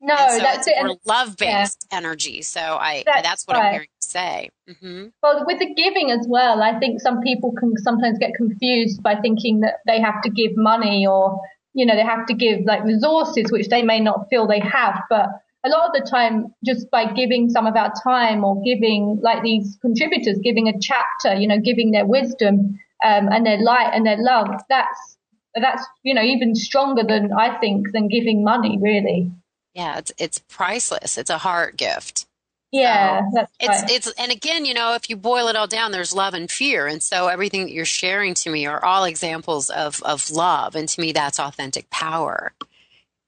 No, 0.00 0.16
so 0.16 0.38
that's 0.38 0.66
it's 0.66 0.78
it. 0.80 0.86
more 0.86 0.96
love 1.04 1.36
based 1.36 1.86
yeah. 1.90 1.98
energy. 1.98 2.40
So 2.40 2.60
I, 2.60 3.02
that's, 3.04 3.22
that's 3.22 3.46
what 3.46 3.58
right. 3.58 3.66
I'm 3.66 3.72
hearing 3.72 3.88
you 3.90 4.00
say. 4.00 4.50
Mm-hmm. 4.70 5.06
Well, 5.22 5.44
with 5.46 5.58
the 5.58 5.74
giving 5.74 6.10
as 6.10 6.26
well, 6.26 6.62
I 6.62 6.78
think 6.78 7.02
some 7.02 7.20
people 7.20 7.52
can 7.52 7.76
sometimes 7.76 8.18
get 8.18 8.32
confused 8.34 9.02
by 9.02 9.16
thinking 9.16 9.60
that 9.60 9.80
they 9.86 10.00
have 10.00 10.22
to 10.22 10.30
give 10.30 10.56
money 10.56 11.06
or, 11.06 11.38
you 11.74 11.84
know, 11.84 11.94
they 11.94 12.04
have 12.04 12.24
to 12.28 12.34
give 12.34 12.60
like 12.64 12.84
resources, 12.84 13.52
which 13.52 13.68
they 13.68 13.82
may 13.82 14.00
not 14.00 14.30
feel 14.30 14.46
they 14.46 14.60
have. 14.60 15.02
But 15.10 15.28
a 15.64 15.68
lot 15.68 15.86
of 15.86 15.92
the 15.92 16.08
time, 16.08 16.54
just 16.64 16.90
by 16.90 17.12
giving 17.12 17.50
some 17.50 17.66
of 17.66 17.74
our 17.74 17.92
time 18.02 18.44
or 18.44 18.62
giving 18.62 19.20
like 19.22 19.42
these 19.42 19.76
contributors, 19.80 20.38
giving 20.42 20.68
a 20.68 20.78
chapter, 20.78 21.34
you 21.34 21.48
know, 21.48 21.58
giving 21.58 21.90
their 21.90 22.06
wisdom 22.06 22.78
um, 23.04 23.28
and 23.28 23.44
their 23.44 23.60
light 23.60 23.90
and 23.92 24.06
their 24.06 24.18
love, 24.18 24.48
that's 24.68 25.16
that's 25.54 25.84
you 26.02 26.14
know 26.14 26.22
even 26.22 26.54
stronger 26.54 27.02
than 27.02 27.32
I 27.32 27.58
think 27.58 27.92
than 27.92 28.08
giving 28.08 28.44
money, 28.44 28.78
really. 28.80 29.30
Yeah, 29.74 29.98
it's 29.98 30.12
it's 30.18 30.38
priceless. 30.48 31.18
It's 31.18 31.30
a 31.30 31.38
heart 31.38 31.76
gift. 31.76 32.26
Yeah, 32.70 33.22
so 33.32 33.46
it's 33.58 33.68
right. 33.68 33.90
it's 33.90 34.12
and 34.18 34.30
again, 34.30 34.64
you 34.64 34.74
know, 34.74 34.94
if 34.94 35.08
you 35.08 35.16
boil 35.16 35.48
it 35.48 35.56
all 35.56 35.66
down, 35.66 35.90
there's 35.90 36.14
love 36.14 36.34
and 36.34 36.50
fear, 36.50 36.86
and 36.86 37.02
so 37.02 37.28
everything 37.28 37.62
that 37.62 37.72
you're 37.72 37.84
sharing 37.84 38.34
to 38.34 38.50
me 38.50 38.66
are 38.66 38.84
all 38.84 39.04
examples 39.04 39.70
of 39.70 40.02
of 40.02 40.30
love, 40.30 40.76
and 40.76 40.88
to 40.88 41.00
me, 41.00 41.12
that's 41.12 41.40
authentic 41.40 41.88
power 41.90 42.52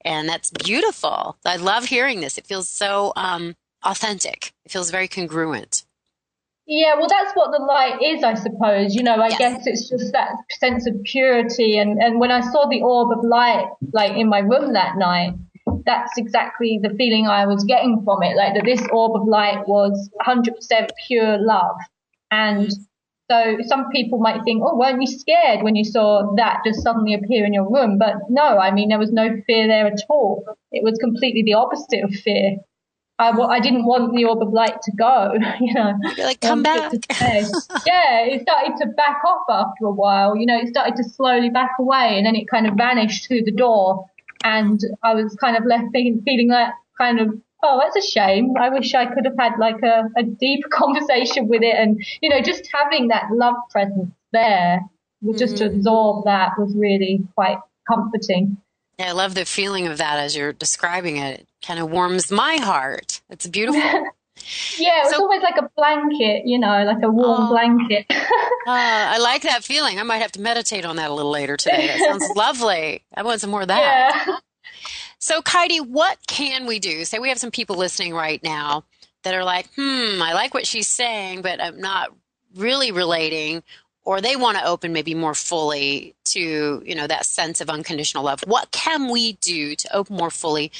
and 0.04 0.28
that's 0.28 0.50
beautiful. 0.50 1.36
I 1.44 1.56
love 1.56 1.84
hearing 1.84 2.20
this. 2.20 2.38
It 2.38 2.46
feels 2.46 2.68
so 2.68 3.12
um, 3.16 3.56
authentic. 3.84 4.52
It 4.64 4.72
feels 4.72 4.90
very 4.90 5.08
congruent. 5.08 5.84
Yeah, 6.66 6.94
well, 6.94 7.08
that's 7.08 7.32
what 7.34 7.50
the 7.50 7.64
light 7.64 8.00
is, 8.00 8.22
I 8.22 8.34
suppose. 8.34 8.94
You 8.94 9.02
know, 9.02 9.16
I 9.16 9.28
yes. 9.28 9.38
guess 9.38 9.66
it's 9.66 9.88
just 9.88 10.12
that 10.12 10.30
sense 10.60 10.86
of 10.86 10.94
purity. 11.02 11.78
And, 11.78 12.00
and 12.00 12.20
when 12.20 12.30
I 12.30 12.40
saw 12.40 12.68
the 12.68 12.80
orb 12.82 13.10
of 13.10 13.24
light, 13.24 13.66
like 13.92 14.12
in 14.12 14.28
my 14.28 14.38
room 14.38 14.72
that 14.74 14.96
night, 14.96 15.34
that's 15.84 16.16
exactly 16.16 16.78
the 16.80 16.90
feeling 16.90 17.26
I 17.26 17.46
was 17.46 17.64
getting 17.64 18.02
from 18.04 18.22
it. 18.22 18.36
Like 18.36 18.54
that 18.54 18.64
this 18.64 18.86
orb 18.92 19.20
of 19.20 19.26
light 19.26 19.66
was 19.66 20.10
100% 20.24 20.90
pure 21.08 21.38
love. 21.38 21.76
And 22.30 22.70
so 23.30 23.58
some 23.66 23.90
people 23.90 24.18
might 24.18 24.42
think, 24.44 24.62
oh, 24.66 24.76
weren't 24.76 25.00
you 25.00 25.06
scared 25.06 25.62
when 25.62 25.76
you 25.76 25.84
saw 25.84 26.34
that 26.36 26.62
just 26.66 26.82
suddenly 26.82 27.14
appear 27.14 27.44
in 27.46 27.54
your 27.54 27.70
room? 27.70 27.96
But 27.96 28.14
no, 28.28 28.58
I 28.58 28.72
mean, 28.72 28.88
there 28.88 28.98
was 28.98 29.12
no 29.12 29.40
fear 29.46 29.68
there 29.68 29.86
at 29.86 30.00
all. 30.08 30.44
It 30.72 30.82
was 30.82 30.98
completely 30.98 31.44
the 31.44 31.54
opposite 31.54 32.02
of 32.02 32.10
fear. 32.10 32.56
I, 33.20 33.30
I 33.30 33.60
didn't 33.60 33.84
want 33.84 34.16
the 34.16 34.24
orb 34.24 34.42
of 34.42 34.52
light 34.52 34.82
to 34.82 34.92
go, 34.98 35.34
you 35.60 35.74
know. 35.74 35.92
You're 36.16 36.26
like, 36.26 36.40
come 36.40 36.64
back. 36.64 36.92
yeah, 37.86 38.24
it 38.24 38.42
started 38.42 38.76
to 38.78 38.86
back 38.96 39.22
off 39.24 39.44
after 39.48 39.84
a 39.84 39.92
while. 39.92 40.36
You 40.36 40.46
know, 40.46 40.58
it 40.58 40.68
started 40.68 40.96
to 40.96 41.04
slowly 41.04 41.50
back 41.50 41.72
away 41.78 42.16
and 42.16 42.26
then 42.26 42.34
it 42.34 42.48
kind 42.48 42.66
of 42.66 42.74
vanished 42.74 43.28
through 43.28 43.42
the 43.44 43.52
door. 43.52 44.06
And 44.42 44.80
I 45.04 45.14
was 45.14 45.36
kind 45.36 45.56
of 45.56 45.64
left 45.66 45.92
feeling, 45.92 46.22
feeling 46.24 46.48
that 46.48 46.72
kind 46.98 47.20
of 47.20 47.34
oh, 47.62 47.80
that's 47.82 48.04
a 48.04 48.08
shame. 48.08 48.54
I 48.58 48.68
wish 48.68 48.94
I 48.94 49.06
could 49.06 49.24
have 49.24 49.36
had 49.38 49.52
like 49.58 49.82
a, 49.82 50.08
a 50.16 50.22
deep 50.22 50.64
conversation 50.70 51.48
with 51.48 51.62
it. 51.62 51.74
And, 51.76 52.02
you 52.20 52.28
know, 52.28 52.40
just 52.40 52.68
having 52.72 53.08
that 53.08 53.30
love 53.32 53.54
presence 53.70 54.10
there, 54.32 54.80
just 55.36 55.56
mm-hmm. 55.56 55.68
to 55.68 55.76
absorb 55.76 56.24
that 56.24 56.52
was 56.58 56.74
really 56.76 57.20
quite 57.34 57.58
comforting. 57.88 58.56
Yeah, 58.98 59.08
I 59.08 59.12
love 59.12 59.34
the 59.34 59.44
feeling 59.44 59.86
of 59.86 59.98
that 59.98 60.18
as 60.18 60.36
you're 60.36 60.52
describing 60.52 61.16
it. 61.16 61.40
It 61.40 61.48
kind 61.64 61.80
of 61.80 61.90
warms 61.90 62.30
my 62.30 62.56
heart. 62.56 63.20
It's 63.30 63.46
beautiful. 63.46 63.80
Yeah, 64.78 65.00
it 65.00 65.04
was 65.04 65.12
so, 65.12 65.22
always 65.22 65.42
like 65.42 65.56
a 65.58 65.68
blanket, 65.76 66.46
you 66.46 66.58
know, 66.58 66.84
like 66.84 67.02
a 67.02 67.10
warm 67.10 67.42
oh, 67.42 67.48
blanket. 67.48 68.06
uh, 68.10 68.20
I 68.66 69.18
like 69.18 69.42
that 69.42 69.64
feeling. 69.64 69.98
I 69.98 70.02
might 70.02 70.18
have 70.18 70.32
to 70.32 70.40
meditate 70.40 70.84
on 70.84 70.96
that 70.96 71.10
a 71.10 71.14
little 71.14 71.30
later 71.30 71.56
today. 71.56 71.88
That 71.88 71.98
sounds 71.98 72.24
lovely. 72.36 73.02
I 73.14 73.22
want 73.22 73.40
some 73.40 73.50
more 73.50 73.62
of 73.62 73.68
that. 73.68 74.24
Yeah. 74.26 74.36
So, 75.30 75.42
Keidi, 75.42 75.78
what 75.78 76.18
can 76.26 76.66
we 76.66 76.80
do? 76.80 77.04
Say 77.04 77.20
we 77.20 77.28
have 77.28 77.38
some 77.38 77.52
people 77.52 77.76
listening 77.76 78.14
right 78.14 78.42
now 78.42 78.82
that 79.22 79.32
are 79.32 79.44
like, 79.44 79.68
hmm, 79.76 80.20
I 80.20 80.32
like 80.32 80.54
what 80.54 80.66
she's 80.66 80.88
saying, 80.88 81.42
but 81.42 81.62
I'm 81.62 81.80
not 81.80 82.12
really 82.56 82.90
relating 82.90 83.62
or 84.02 84.20
they 84.20 84.34
want 84.34 84.58
to 84.58 84.66
open 84.66 84.92
maybe 84.92 85.14
more 85.14 85.34
fully 85.34 86.16
to 86.24 86.82
you 86.84 86.96
know 86.96 87.06
that 87.06 87.26
sense 87.26 87.60
of 87.60 87.70
unconditional 87.70 88.24
love 88.24 88.40
what 88.44 88.72
can 88.72 89.08
we 89.08 89.34
do 89.34 89.76
to 89.76 89.96
open 89.96 90.16
more 90.16 90.30
fully 90.30 90.72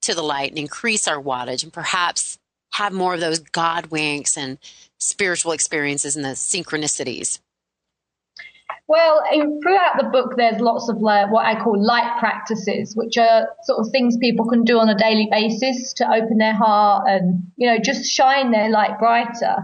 to 0.00 0.14
the 0.14 0.22
light 0.22 0.48
and 0.48 0.58
increase 0.58 1.06
our 1.06 1.22
wattage 1.22 1.62
and 1.62 1.70
perhaps 1.70 2.38
have 2.72 2.94
more 2.94 3.12
of 3.12 3.20
those 3.20 3.40
God 3.40 3.88
winks 3.88 4.38
and 4.38 4.56
spiritual 4.96 5.52
experiences 5.52 6.16
and 6.16 6.24
the 6.24 6.30
synchronicities? 6.30 7.38
Well, 8.90 9.22
throughout 9.62 9.98
the 9.98 10.08
book, 10.10 10.34
there's 10.36 10.60
lots 10.60 10.88
of 10.88 10.96
what 10.96 11.46
I 11.46 11.54
call 11.62 11.80
light 11.80 12.18
practices, 12.18 12.96
which 12.96 13.16
are 13.18 13.46
sort 13.62 13.78
of 13.78 13.92
things 13.92 14.16
people 14.20 14.46
can 14.48 14.64
do 14.64 14.80
on 14.80 14.88
a 14.88 14.98
daily 14.98 15.28
basis 15.30 15.92
to 15.98 16.12
open 16.12 16.38
their 16.38 16.56
heart 16.56 17.04
and, 17.06 17.44
you 17.54 17.68
know, 17.68 17.78
just 17.78 18.10
shine 18.10 18.50
their 18.50 18.68
light 18.68 18.98
brighter. 18.98 19.58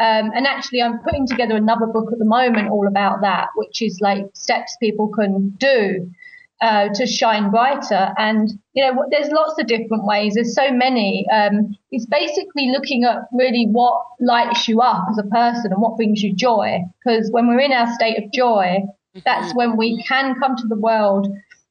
Um, 0.00 0.32
and 0.34 0.44
actually, 0.48 0.82
I'm 0.82 0.98
putting 1.04 1.24
together 1.24 1.54
another 1.54 1.86
book 1.86 2.08
at 2.12 2.18
the 2.18 2.24
moment 2.24 2.68
all 2.68 2.88
about 2.88 3.20
that, 3.20 3.50
which 3.54 3.80
is 3.80 4.00
like 4.00 4.24
steps 4.34 4.76
people 4.80 5.06
can 5.06 5.50
do 5.50 6.10
uh, 6.64 6.88
to 6.94 7.06
shine 7.06 7.50
brighter. 7.50 8.14
And, 8.16 8.48
you 8.72 8.82
know, 8.82 9.04
there's 9.10 9.30
lots 9.30 9.60
of 9.60 9.66
different 9.66 10.06
ways. 10.06 10.32
There's 10.32 10.54
so 10.54 10.72
many. 10.72 11.26
Um, 11.30 11.76
it's 11.90 12.06
basically 12.06 12.70
looking 12.72 13.04
at 13.04 13.18
really 13.32 13.66
what 13.70 14.00
lights 14.18 14.66
you 14.66 14.80
up 14.80 15.04
as 15.10 15.18
a 15.18 15.28
person 15.28 15.72
and 15.72 15.82
what 15.82 15.98
brings 15.98 16.22
you 16.22 16.34
joy. 16.34 16.78
Because 17.04 17.30
when 17.30 17.48
we're 17.48 17.60
in 17.60 17.72
our 17.72 17.92
state 17.92 18.16
of 18.16 18.32
joy, 18.32 18.78
that's 19.26 19.48
mm-hmm. 19.48 19.58
when 19.58 19.76
we 19.76 20.02
can 20.04 20.36
come 20.40 20.56
to 20.56 20.66
the 20.66 20.80
world, 20.88 21.28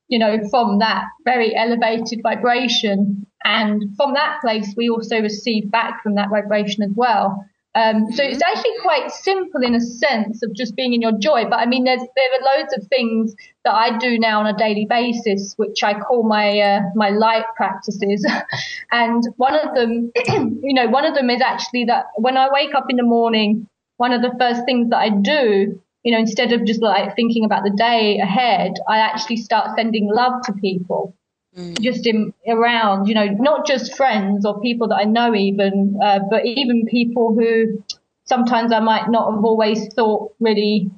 you 0.09 0.19
know, 0.19 0.37
from 0.51 0.77
that 0.77 1.05
very 1.25 1.55
elevated 1.55 2.19
vibration. 2.21 3.25
And 3.43 3.95
from 3.97 4.13
that 4.13 4.41
place, 4.41 4.75
we 4.77 4.89
also 4.89 5.21
receive 5.21 5.71
back 5.71 6.03
from 6.03 6.13
that 6.15 6.29
vibration 6.29 6.83
as 6.83 6.91
well. 6.95 7.43
Um, 7.75 8.11
so 8.11 8.23
it's 8.23 8.37
mm-hmm. 8.37 8.57
actually 8.57 8.73
quite 8.81 9.11
simple 9.11 9.63
in 9.63 9.73
a 9.73 9.81
sense 9.81 10.43
of 10.43 10.53
just 10.53 10.75
being 10.75 10.93
in 10.93 11.01
your 11.01 11.17
joy. 11.17 11.45
But 11.49 11.59
I 11.59 11.65
mean, 11.65 11.85
there's 11.85 12.01
there 12.15 12.29
are 12.39 12.57
loads 12.57 12.73
of 12.77 12.87
things 12.87 13.35
that 13.63 13.73
I 13.73 13.97
do 13.97 14.19
now 14.19 14.41
on 14.41 14.47
a 14.47 14.55
daily 14.55 14.85
basis, 14.87 15.53
which 15.57 15.83
I 15.83 15.99
call 15.99 16.23
my 16.23 16.59
uh, 16.59 16.81
my 16.93 17.09
light 17.09 17.45
practices. 17.55 18.25
and 18.91 19.23
one 19.37 19.55
of 19.55 19.73
them, 19.73 20.11
you 20.63 20.73
know, 20.73 20.87
one 20.87 21.05
of 21.05 21.15
them 21.15 21.29
is 21.31 21.41
actually 21.41 21.85
that 21.85 22.05
when 22.17 22.37
I 22.37 22.49
wake 22.51 22.75
up 22.75 22.85
in 22.89 22.97
the 22.97 23.03
morning, 23.03 23.67
one 23.97 24.13
of 24.13 24.21
the 24.21 24.35
first 24.39 24.65
things 24.65 24.89
that 24.91 24.97
I 24.97 25.09
do, 25.09 25.81
you 26.03 26.11
know, 26.11 26.19
instead 26.19 26.53
of 26.53 26.65
just 26.65 26.81
like 26.81 27.15
thinking 27.15 27.43
about 27.43 27.63
the 27.63 27.71
day 27.71 28.19
ahead, 28.19 28.73
I 28.87 28.99
actually 28.99 29.37
start 29.37 29.71
sending 29.75 30.09
love 30.13 30.43
to 30.43 30.53
people 30.53 31.15
mm. 31.57 31.79
just 31.79 32.05
in 32.05 32.33
around, 32.47 33.07
you 33.07 33.15
know, 33.15 33.25
not 33.25 33.65
just 33.65 33.95
friends 33.95 34.45
or 34.45 34.59
people 34.61 34.87
that 34.89 34.95
I 34.95 35.03
know 35.03 35.35
even, 35.35 35.99
uh, 36.01 36.19
but 36.29 36.45
even 36.45 36.85
people 36.85 37.33
who 37.33 37.83
sometimes 38.25 38.71
I 38.71 38.79
might 38.79 39.09
not 39.09 39.33
have 39.33 39.43
always 39.43 39.93
thought 39.93 40.33
really, 40.39 40.91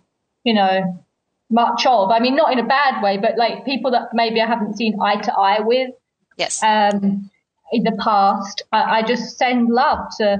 you 0.43 0.53
know, 0.53 1.03
much 1.50 1.85
of. 1.85 2.12
I 2.12 2.19
mean, 2.19 2.35
not 2.35 2.51
in 2.51 2.59
a 2.59 2.67
bad 2.67 3.01
way, 3.01 3.17
but 3.17 3.38
like 3.38 3.65
people 3.65 3.91
that 3.91 4.09
maybe 4.13 4.41
I 4.41 4.47
haven't 4.47 4.77
seen 4.77 5.00
eye 5.01 5.17
to 5.21 5.33
eye 5.33 5.62
with. 5.62 5.91
Yes. 6.38 6.62
Um, 6.63 7.29
in 7.71 7.83
the 7.83 7.97
past, 8.00 8.63
I, 8.71 9.00
I 9.00 9.03
just 9.03 9.38
send 9.38 9.69
love 9.69 10.00
to 10.19 10.38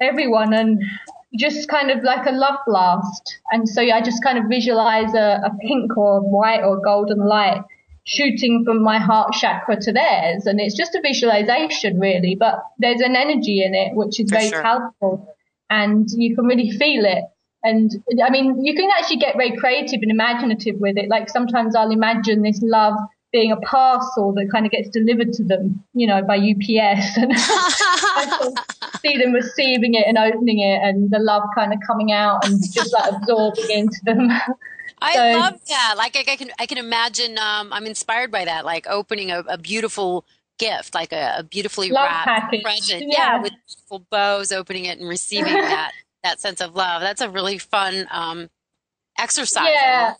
everyone 0.00 0.52
and 0.54 0.82
just 1.38 1.68
kind 1.68 1.90
of 1.90 2.02
like 2.02 2.26
a 2.26 2.32
love 2.32 2.58
blast. 2.66 3.38
And 3.50 3.68
so 3.68 3.80
yeah, 3.80 3.96
I 3.96 4.00
just 4.00 4.22
kind 4.22 4.38
of 4.38 4.44
visualize 4.48 5.14
a, 5.14 5.40
a 5.44 5.50
pink 5.60 5.96
or 5.96 6.20
white 6.20 6.62
or 6.62 6.80
golden 6.80 7.26
light 7.26 7.62
shooting 8.06 8.64
from 8.64 8.82
my 8.82 8.98
heart 8.98 9.32
chakra 9.32 9.76
to 9.80 9.92
theirs. 9.92 10.46
And 10.46 10.60
it's 10.60 10.76
just 10.76 10.94
a 10.94 11.00
visualization 11.02 11.98
really, 11.98 12.36
but 12.36 12.62
there's 12.78 13.00
an 13.00 13.16
energy 13.16 13.62
in 13.62 13.74
it, 13.74 13.94
which 13.94 14.20
is 14.20 14.30
For 14.30 14.36
very 14.36 14.48
sure. 14.48 14.62
powerful 14.62 15.34
and 15.68 16.08
you 16.12 16.34
can 16.34 16.46
really 16.46 16.70
feel 16.70 17.04
it. 17.04 17.24
And 17.64 17.90
I 18.24 18.30
mean, 18.30 18.64
you 18.64 18.74
can 18.76 18.88
actually 18.96 19.16
get 19.16 19.36
very 19.36 19.56
creative 19.56 20.00
and 20.02 20.10
imaginative 20.10 20.76
with 20.78 20.96
it. 20.96 21.08
Like 21.08 21.28
sometimes 21.28 21.74
I'll 21.74 21.90
imagine 21.90 22.42
this 22.42 22.60
love 22.62 22.94
being 23.32 23.50
a 23.50 23.56
parcel 23.56 24.32
that 24.34 24.48
kind 24.52 24.66
of 24.66 24.72
gets 24.72 24.88
delivered 24.90 25.32
to 25.32 25.44
them, 25.44 25.84
you 25.92 26.06
know, 26.06 26.22
by 26.22 26.36
UPS 26.36 27.16
and 27.16 27.32
I 27.34 28.52
see 29.02 29.18
them 29.18 29.32
receiving 29.32 29.94
it 29.94 30.06
and 30.06 30.16
opening 30.16 30.60
it 30.60 30.80
and 30.80 31.10
the 31.10 31.18
love 31.18 31.42
kind 31.56 31.72
of 31.72 31.80
coming 31.84 32.12
out 32.12 32.46
and 32.46 32.62
just 32.72 32.92
like 32.92 33.12
absorbing 33.12 33.70
into 33.70 33.98
them. 34.04 34.30
I 35.00 35.14
so, 35.14 35.38
love 35.38 35.60
that. 35.68 35.94
Like 35.96 36.16
I, 36.16 36.32
I, 36.32 36.36
can, 36.36 36.50
I 36.58 36.66
can 36.66 36.78
imagine. 36.78 37.38
Um, 37.38 37.72
I'm 37.72 37.86
inspired 37.86 38.30
by 38.30 38.44
that. 38.44 38.64
Like 38.64 38.86
opening 38.86 39.30
a, 39.30 39.40
a 39.40 39.58
beautiful 39.58 40.24
gift, 40.58 40.94
like 40.94 41.12
a, 41.12 41.36
a 41.38 41.42
beautifully 41.42 41.92
wrapped 41.92 42.26
package. 42.26 42.62
present. 42.62 43.04
Yeah. 43.08 43.18
yeah. 43.18 43.42
with 43.42 43.52
beautiful 43.66 44.06
bows, 44.10 44.52
opening 44.52 44.86
it 44.86 44.98
and 44.98 45.08
receiving 45.08 45.52
that 45.52 45.92
that 46.22 46.40
sense 46.40 46.60
of 46.60 46.74
love. 46.74 47.02
That's 47.02 47.20
a 47.20 47.30
really 47.30 47.58
fun 47.58 48.06
um, 48.10 48.50
exercise. 49.18 49.68
Yeah. 49.68 50.14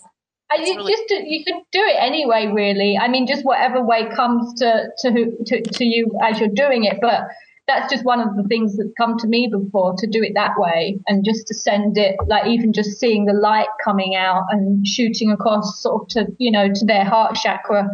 I 0.50 0.58
really- 0.58 0.92
just 0.92 1.10
you 1.10 1.44
can 1.44 1.62
do 1.72 1.80
it 1.80 1.96
anyway, 1.98 2.46
really. 2.46 2.96
I 2.96 3.08
mean, 3.08 3.26
just 3.26 3.44
whatever 3.44 3.82
way 3.82 4.08
comes 4.14 4.54
to, 4.60 4.90
to 4.98 5.36
to 5.46 5.62
to 5.62 5.84
you 5.84 6.16
as 6.22 6.38
you're 6.38 6.48
doing 6.48 6.84
it. 6.84 6.98
But 7.00 7.28
that's 7.66 7.92
just 7.92 8.04
one 8.04 8.20
of 8.20 8.36
the 8.36 8.44
things 8.44 8.76
that's 8.76 8.92
come 8.96 9.18
to 9.18 9.26
me 9.26 9.48
before 9.50 9.94
to 9.98 10.06
do 10.06 10.22
it 10.22 10.32
that 10.34 10.52
way 10.56 10.98
and 11.06 11.24
just 11.24 11.46
to 11.48 11.54
send 11.54 11.98
it 11.98 12.16
like 12.26 12.46
even 12.46 12.72
just 12.72 12.98
seeing 12.98 13.24
the 13.26 13.32
light 13.32 13.68
coming 13.82 14.14
out 14.14 14.44
and 14.50 14.86
shooting 14.86 15.30
across 15.30 15.82
sort 15.82 16.02
of 16.02 16.08
to 16.08 16.26
you 16.38 16.50
know 16.50 16.68
to 16.68 16.84
their 16.84 17.04
heart 17.04 17.34
chakra 17.34 17.88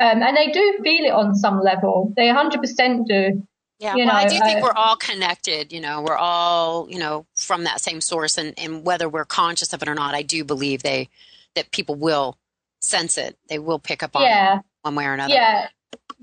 um, 0.00 0.22
and 0.22 0.36
they 0.36 0.50
do 0.50 0.78
feel 0.82 1.04
it 1.04 1.12
on 1.12 1.34
some 1.34 1.60
level 1.60 2.12
they 2.16 2.26
100% 2.26 3.06
do 3.06 3.42
yeah, 3.80 3.96
you 3.96 4.04
well, 4.04 4.14
know, 4.14 4.20
I 4.20 4.28
do 4.28 4.38
think 4.38 4.58
uh, 4.58 4.62
we're 4.62 4.72
all 4.72 4.96
connected. 4.96 5.72
You 5.72 5.80
know, 5.80 6.00
we're 6.00 6.16
all 6.16 6.88
you 6.88 6.98
know 6.98 7.26
from 7.34 7.64
that 7.64 7.80
same 7.80 8.00
source, 8.00 8.38
and, 8.38 8.54
and 8.56 8.84
whether 8.84 9.08
we're 9.08 9.24
conscious 9.24 9.72
of 9.72 9.82
it 9.82 9.88
or 9.88 9.94
not, 9.94 10.14
I 10.14 10.22
do 10.22 10.44
believe 10.44 10.82
they 10.82 11.08
that 11.54 11.70
people 11.70 11.96
will 11.96 12.38
sense 12.80 13.18
it. 13.18 13.36
They 13.48 13.58
will 13.58 13.78
pick 13.80 14.02
up 14.02 14.14
on 14.14 14.22
yeah. 14.22 14.58
it 14.58 14.64
one 14.82 14.94
way 14.94 15.06
or 15.06 15.14
another. 15.14 15.34
Yeah, 15.34 15.68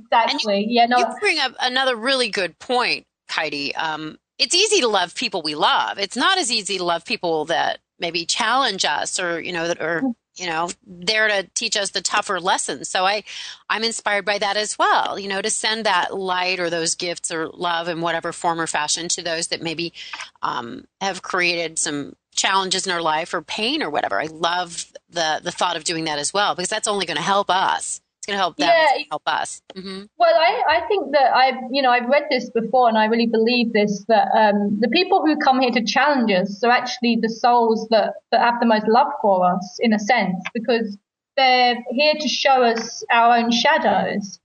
Exactly. 0.03 0.61
You, 0.61 0.81
yeah. 0.81 0.85
No. 0.85 0.97
You 0.97 1.05
bring 1.19 1.39
up 1.39 1.53
another 1.59 1.95
really 1.95 2.29
good 2.29 2.57
point, 2.59 3.05
Keidi. 3.29 3.71
Um, 3.77 4.17
it's 4.37 4.55
easy 4.55 4.81
to 4.81 4.87
love 4.87 5.15
people 5.15 5.41
we 5.41 5.55
love. 5.55 5.99
It's 5.99 6.15
not 6.17 6.37
as 6.37 6.51
easy 6.51 6.77
to 6.77 6.83
love 6.83 7.05
people 7.05 7.45
that 7.45 7.79
maybe 7.99 8.25
challenge 8.25 8.83
us 8.83 9.19
or 9.19 9.39
you 9.39 9.53
know 9.53 9.67
that 9.67 9.79
are 9.79 10.01
you 10.35 10.47
know 10.47 10.69
there 10.85 11.27
to 11.27 11.43
teach 11.53 11.77
us 11.77 11.91
the 11.91 12.01
tougher 12.01 12.39
lessons 12.39 12.89
so 12.89 13.05
i 13.05 13.23
i'm 13.69 13.83
inspired 13.83 14.25
by 14.25 14.37
that 14.37 14.57
as 14.57 14.77
well 14.77 15.19
you 15.19 15.27
know 15.27 15.41
to 15.41 15.49
send 15.49 15.85
that 15.85 16.13
light 16.17 16.59
or 16.59 16.69
those 16.69 16.95
gifts 16.95 17.31
or 17.31 17.47
love 17.49 17.87
in 17.87 18.01
whatever 18.01 18.31
form 18.31 18.59
or 18.59 18.67
fashion 18.67 19.07
to 19.07 19.21
those 19.21 19.47
that 19.47 19.61
maybe 19.61 19.93
um, 20.41 20.85
have 20.99 21.21
created 21.21 21.77
some 21.77 22.13
challenges 22.33 22.87
in 22.87 22.93
our 22.93 23.01
life 23.01 23.33
or 23.33 23.41
pain 23.41 23.83
or 23.83 23.89
whatever 23.89 24.19
i 24.19 24.25
love 24.25 24.91
the 25.09 25.39
the 25.43 25.51
thought 25.51 25.75
of 25.75 25.83
doing 25.83 26.05
that 26.05 26.17
as 26.17 26.33
well 26.33 26.55
because 26.55 26.69
that's 26.69 26.87
only 26.87 27.05
going 27.05 27.17
to 27.17 27.23
help 27.23 27.49
us 27.49 28.01
it's 28.21 28.27
going 28.27 28.37
to 28.37 28.39
help 28.39 28.57
them 28.57 28.69
yeah. 28.69 29.03
help 29.09 29.23
us. 29.25 29.63
Mm-hmm. 29.75 30.03
Well, 30.19 30.35
I, 30.35 30.63
I 30.77 30.87
think 30.87 31.11
that 31.13 31.33
I've, 31.33 31.55
you 31.71 31.81
know, 31.81 31.89
I've 31.89 32.07
read 32.07 32.25
this 32.29 32.51
before 32.51 32.87
and 32.87 32.95
I 32.95 33.05
really 33.05 33.25
believe 33.25 33.73
this, 33.73 34.05
that 34.09 34.27
um, 34.37 34.79
the 34.79 34.89
people 34.89 35.25
who 35.25 35.37
come 35.37 35.59
here 35.59 35.71
to 35.71 35.83
challenge 35.83 36.31
us 36.31 36.63
are 36.63 36.69
actually 36.69 37.17
the 37.19 37.29
souls 37.29 37.87
that, 37.89 38.13
that 38.31 38.41
have 38.41 38.59
the 38.59 38.67
most 38.67 38.87
love 38.87 39.07
for 39.23 39.51
us 39.51 39.79
in 39.79 39.91
a 39.91 39.97
sense, 39.97 40.37
because 40.53 40.95
they're 41.35 41.77
here 41.89 42.13
to 42.19 42.27
show 42.27 42.61
us 42.61 43.03
our 43.11 43.37
own 43.37 43.51
shadows. 43.51 44.39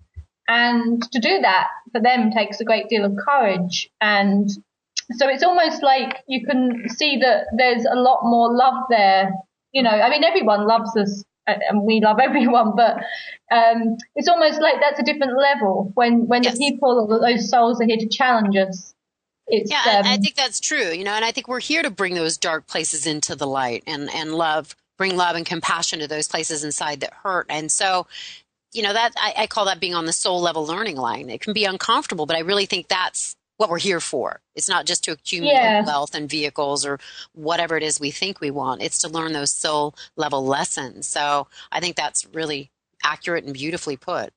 And 0.49 1.03
to 1.13 1.19
do 1.19 1.41
that 1.43 1.69
for 1.93 2.01
them 2.01 2.31
takes 2.31 2.61
a 2.61 2.65
great 2.65 2.89
deal 2.89 3.05
of 3.05 3.15
courage. 3.17 3.91
And 4.01 4.49
so 5.17 5.29
it's 5.29 5.43
almost 5.43 5.83
like 5.83 6.23
you 6.27 6.47
can 6.47 6.89
see 6.89 7.19
that 7.19 7.49
there's 7.55 7.85
a 7.85 7.97
lot 7.97 8.21
more 8.23 8.57
love 8.57 8.85
there. 8.89 9.33
You 9.73 9.83
know, 9.83 9.91
I 9.91 10.09
mean, 10.09 10.25
everyone 10.25 10.67
loves 10.67 10.97
us 10.97 11.25
and 11.47 11.83
we 11.83 12.01
love 12.01 12.19
everyone, 12.23 12.75
but 12.77 12.97
um, 13.51 13.97
it's 14.15 14.29
almost 14.29 14.61
like 14.61 14.77
that's 14.81 15.01
a 15.01 15.03
different 15.03 15.39
level 15.39 15.93
when 15.95 16.27
when 16.27 16.43
yes. 16.43 16.55
the 16.55 16.59
people 16.59 17.07
those 17.07 17.49
souls 17.49 17.81
are 17.81 17.87
here 17.87 17.99
to 17.99 18.09
challenge 18.09 18.57
us. 18.57 18.93
It's, 19.49 19.71
yeah, 19.71 19.99
um, 19.99 20.07
I 20.07 20.17
think 20.17 20.35
that's 20.35 20.59
true. 20.59 20.91
You 20.91 21.05
know, 21.05 21.13
and 21.13 21.25
I 21.25 21.31
think 21.31 21.47
we're 21.47 21.61
here 21.61 21.83
to 21.83 21.91
bring 21.91 22.15
those 22.15 22.37
dark 22.37 22.67
places 22.67 23.07
into 23.07 23.37
the 23.37 23.47
light 23.47 23.85
and 23.87 24.13
and 24.13 24.35
love, 24.35 24.75
bring 24.99 25.17
love 25.17 25.37
and 25.37 25.47
compassion 25.47 26.01
to 26.01 26.09
those 26.09 26.29
places 26.29 26.65
inside 26.65 27.01
that 27.01 27.13
hurt. 27.13 27.47
And 27.49 27.71
so, 27.71 28.09
you 28.73 28.83
know, 28.83 28.93
that 28.93 29.13
I, 29.17 29.35
I 29.39 29.47
call 29.47 29.67
that 29.67 29.79
being 29.79 29.95
on 29.95 30.07
the 30.07 30.13
soul 30.13 30.41
level 30.41 30.67
learning 30.67 30.97
line. 30.97 31.31
It 31.31 31.41
can 31.41 31.53
be 31.53 31.65
uncomfortable, 31.65 32.27
but 32.27 32.37
I 32.37 32.41
really 32.41 32.67
think 32.67 32.89
that's 32.89 33.37
what 33.57 33.71
we're 33.71 33.79
here 33.79 34.01
for. 34.01 34.41
It's 34.55 34.69
not 34.69 34.87
just 34.87 35.05
to 35.05 35.13
accumulate 35.13 35.55
yeah. 35.55 35.85
wealth 35.85 36.15
and 36.15 36.29
vehicles 36.29 36.85
or 36.85 36.99
whatever 37.33 37.77
it 37.77 37.83
is 37.83 37.99
we 37.99 38.11
think 38.11 38.41
we 38.41 38.51
want. 38.51 38.83
It's 38.83 39.01
to 39.01 39.09
learn 39.09 39.33
those 39.33 39.53
soul 39.53 39.95
level 40.17 40.45
lessons. 40.45 41.07
So 41.07 41.47
I 41.73 41.81
think 41.81 41.97
that's 41.97 42.27
really 42.33 42.71
accurate 43.05 43.45
and 43.45 43.55
beautifully 43.55 43.97
put. 43.97 44.33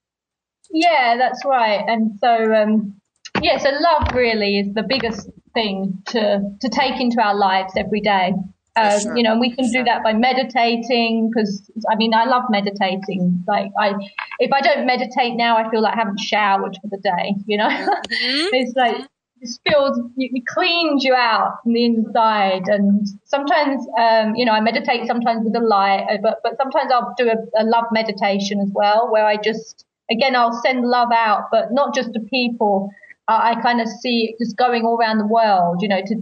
Yeah, 0.71 1.17
that's 1.17 1.43
right. 1.45 1.83
And 1.87 2.17
so, 2.19 2.53
um, 2.53 3.01
yeah, 3.41 3.57
so 3.57 3.69
love 3.69 4.13
really 4.13 4.59
is 4.59 4.73
the 4.73 4.83
biggest 4.83 5.29
thing 5.53 6.01
to 6.07 6.41
to 6.61 6.69
take 6.69 7.01
into 7.01 7.21
our 7.21 7.35
lives 7.35 7.73
every 7.75 8.01
day. 8.01 8.33
Uh, 8.79 8.99
sure. 8.99 9.17
You 9.17 9.23
know, 9.23 9.31
and 9.33 9.39
we 9.39 9.55
can 9.55 9.65
sure. 9.65 9.81
do 9.81 9.83
that 9.85 10.03
by 10.03 10.13
meditating 10.13 11.29
because 11.29 11.69
I 11.91 11.95
mean, 11.95 12.13
I 12.13 12.25
love 12.25 12.43
meditating. 12.49 13.43
Like 13.47 13.71
I, 13.77 13.93
if 14.39 14.51
I 14.51 14.61
don't 14.61 14.85
meditate 14.85 15.35
now, 15.35 15.57
I 15.57 15.69
feel 15.69 15.81
like 15.81 15.93
I 15.93 15.97
haven't 15.97 16.19
showered 16.19 16.77
for 16.81 16.87
the 16.89 16.97
day. 16.97 17.35
You 17.45 17.57
know, 17.57 17.69
mm-hmm. 17.69 17.95
it's 18.53 18.75
like 18.75 18.95
it 19.41 19.49
feels 19.67 19.99
it 20.17 20.45
cleans 20.47 21.03
you 21.03 21.13
out 21.13 21.59
from 21.63 21.73
the 21.73 21.85
inside. 21.85 22.63
And 22.67 23.07
sometimes, 23.25 23.85
um, 23.97 24.35
you 24.35 24.45
know, 24.45 24.51
I 24.51 24.61
meditate 24.61 25.07
sometimes 25.07 25.43
with 25.43 25.55
a 25.55 25.65
light, 25.65 26.05
uh, 26.09 26.17
but 26.21 26.39
but 26.43 26.57
sometimes 26.57 26.91
I'll 26.91 27.13
do 27.17 27.29
a, 27.29 27.61
a 27.61 27.63
love 27.63 27.85
meditation 27.91 28.59
as 28.61 28.71
well, 28.73 29.11
where 29.11 29.25
I 29.25 29.37
just 29.37 29.85
again 30.11 30.35
I'll 30.35 30.59
send 30.63 30.85
love 30.85 31.09
out, 31.13 31.49
but 31.51 31.71
not 31.71 31.93
just 31.95 32.13
to 32.13 32.19
people. 32.19 32.89
I, 33.27 33.51
I 33.51 33.61
kind 33.61 33.79
of 33.81 33.87
see 33.87 34.29
it 34.29 34.43
just 34.43 34.57
going 34.57 34.83
all 34.83 34.97
around 34.97 35.19
the 35.19 35.27
world, 35.27 35.81
you 35.81 35.87
know, 35.87 36.01
to 36.01 36.15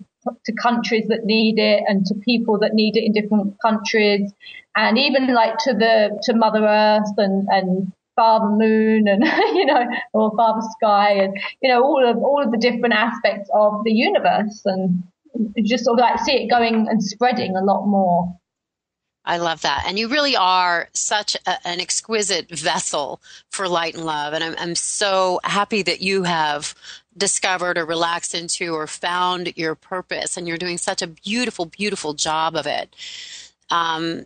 to 0.45 0.53
countries 0.53 1.07
that 1.09 1.25
need 1.25 1.59
it 1.59 1.83
and 1.87 2.05
to 2.05 2.15
people 2.15 2.59
that 2.59 2.73
need 2.73 2.97
it 2.97 3.03
in 3.03 3.11
different 3.11 3.55
countries 3.61 4.31
and 4.75 4.97
even 4.97 5.33
like 5.33 5.57
to 5.59 5.73
the 5.73 6.19
to 6.23 6.33
mother 6.33 6.65
earth 6.65 7.13
and 7.17 7.47
and 7.49 7.91
father 8.15 8.49
moon 8.49 9.07
and 9.07 9.23
you 9.55 9.65
know 9.65 9.85
or 10.13 10.31
father 10.35 10.65
sky 10.77 11.11
and 11.11 11.37
you 11.61 11.69
know 11.69 11.83
all 11.83 12.07
of 12.07 12.17
all 12.17 12.43
of 12.43 12.51
the 12.51 12.57
different 12.57 12.93
aspects 12.93 13.49
of 13.53 13.83
the 13.83 13.91
universe 13.91 14.61
and 14.65 15.03
just 15.63 15.85
sort 15.85 15.99
of 15.99 16.03
like 16.03 16.19
see 16.19 16.43
it 16.43 16.49
going 16.49 16.87
and 16.89 17.03
spreading 17.03 17.55
a 17.55 17.63
lot 17.63 17.85
more 17.85 18.37
I 19.27 19.39
love 19.39 19.61
that. 19.63 19.83
And 19.85 19.99
you 19.99 20.07
really 20.07 20.37
are 20.37 20.87
such 20.93 21.35
a, 21.45 21.67
an 21.67 21.81
exquisite 21.81 22.49
vessel 22.49 23.21
for 23.51 23.67
light 23.67 23.93
and 23.93 24.05
love. 24.05 24.33
And 24.33 24.41
I'm, 24.41 24.55
I'm 24.57 24.73
so 24.73 25.41
happy 25.43 25.81
that 25.81 26.01
you 26.01 26.23
have 26.23 26.73
discovered 27.17 27.77
or 27.77 27.85
relaxed 27.85 28.35
into 28.35 28.73
or 28.73 28.87
found 28.87 29.57
your 29.57 29.75
purpose. 29.75 30.37
And 30.37 30.47
you're 30.47 30.57
doing 30.57 30.77
such 30.77 31.01
a 31.01 31.07
beautiful, 31.07 31.65
beautiful 31.65 32.13
job 32.13 32.55
of 32.55 32.67
it. 32.67 32.95
Um, 33.69 34.25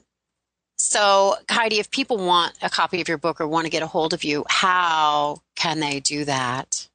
so, 0.77 1.35
Keidi, 1.47 1.79
if 1.79 1.91
people 1.91 2.17
want 2.17 2.53
a 2.61 2.69
copy 2.69 3.01
of 3.01 3.07
your 3.07 3.19
book 3.19 3.39
or 3.39 3.47
want 3.47 3.65
to 3.65 3.69
get 3.69 3.83
a 3.83 3.87
hold 3.87 4.13
of 4.13 4.23
you, 4.23 4.45
how 4.49 5.41
can 5.55 5.79
they 5.79 5.99
do 5.99 6.25
that? 6.25 6.87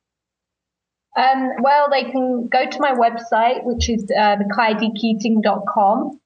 Um, 1.17 1.51
well, 1.63 1.89
they 1.91 2.05
can 2.05 2.49
go 2.49 2.69
to 2.69 2.81
my 2.81 2.93
website, 2.93 3.65
which 3.65 3.89
is 3.89 4.05
uh, 4.11 4.37
thekeidikeating.com. 4.37 6.21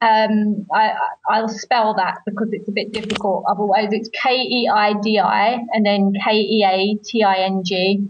Um, 0.00 0.66
I, 0.72 0.92
I'll 1.28 1.48
spell 1.48 1.94
that 1.94 2.18
because 2.24 2.48
it's 2.52 2.68
a 2.68 2.72
bit 2.72 2.92
difficult. 2.92 3.44
Otherwise, 3.48 3.88
it's 3.92 4.08
K 4.12 4.36
E 4.36 4.70
I 4.72 4.94
D 4.94 5.18
I 5.18 5.58
and 5.72 5.84
then 5.84 6.12
K 6.24 6.36
E 6.36 6.64
A 6.64 7.04
T 7.04 7.22
I 7.22 7.44
N 7.44 7.62
G. 7.64 8.08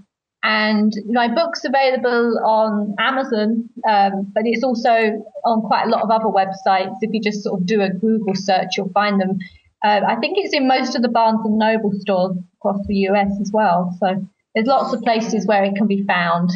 And 0.49 0.95
my 1.05 1.29
book's 1.29 1.63
available 1.63 2.39
on 2.43 2.95
Amazon, 2.99 3.69
um, 3.87 4.33
but 4.35 4.45
it's 4.47 4.65
also 4.65 5.23
on 5.45 5.61
quite 5.61 5.85
a 5.85 5.91
lot 5.91 6.01
of 6.01 6.11
other 6.11 6.25
websites. 6.25 6.97
If 7.03 7.13
you 7.13 7.21
just 7.21 7.43
sort 7.43 7.61
of 7.61 7.67
do 7.67 7.83
a 7.83 7.91
Google 7.91 8.35
search, 8.35 8.79
you'll 8.79 8.89
find 8.89 9.21
them. 9.21 9.37
Uh, 9.85 10.01
I 10.09 10.17
think 10.17 10.39
it's 10.39 10.55
in 10.55 10.67
most 10.67 10.97
of 10.97 11.03
the 11.03 11.11
Barnes 11.11 11.41
and 11.45 11.59
Noble 11.59 11.93
stores 12.01 12.39
across 12.55 12.81
the 12.87 12.95
US 13.11 13.31
as 13.43 13.51
well. 13.53 13.95
So 14.01 14.27
there's 14.55 14.67
lots 14.67 14.95
of 14.95 15.03
places 15.03 15.47
where 15.47 15.65
it 15.65 15.75
can 15.75 15.87
be 15.87 16.03
found. 16.05 16.51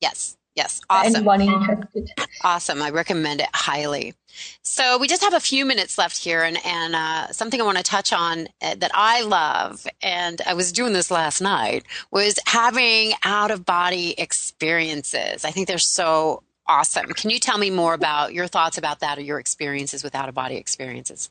Yes. 0.00 0.38
Yes, 0.54 0.80
awesome. 0.88 1.16
Anyone 1.16 1.42
interested? 1.42 2.10
Awesome. 2.42 2.80
I 2.80 2.88
recommend 2.88 3.42
it 3.42 3.50
highly. 3.52 4.14
So 4.62 4.98
we 4.98 5.08
just 5.08 5.22
have 5.22 5.34
a 5.34 5.40
few 5.40 5.64
minutes 5.64 5.98
left 5.98 6.18
here, 6.18 6.42
and 6.42 6.58
and 6.64 6.94
uh, 6.94 7.32
something 7.32 7.60
I 7.60 7.64
want 7.64 7.78
to 7.78 7.84
touch 7.84 8.12
on 8.12 8.48
uh, 8.62 8.74
that 8.76 8.90
I 8.94 9.22
love, 9.22 9.86
and 10.02 10.40
I 10.46 10.54
was 10.54 10.72
doing 10.72 10.92
this 10.92 11.10
last 11.10 11.40
night, 11.40 11.84
was 12.10 12.38
having 12.46 13.12
out 13.24 13.50
of 13.50 13.64
body 13.64 14.14
experiences. 14.18 15.44
I 15.44 15.50
think 15.50 15.68
they're 15.68 15.78
so 15.78 16.42
awesome. 16.66 17.06
Can 17.12 17.30
you 17.30 17.38
tell 17.38 17.58
me 17.58 17.70
more 17.70 17.94
about 17.94 18.34
your 18.34 18.46
thoughts 18.46 18.78
about 18.78 19.00
that 19.00 19.18
or 19.18 19.22
your 19.22 19.38
experiences 19.38 20.02
with 20.02 20.14
out 20.14 20.28
of 20.28 20.34
body 20.34 20.56
experiences? 20.56 21.30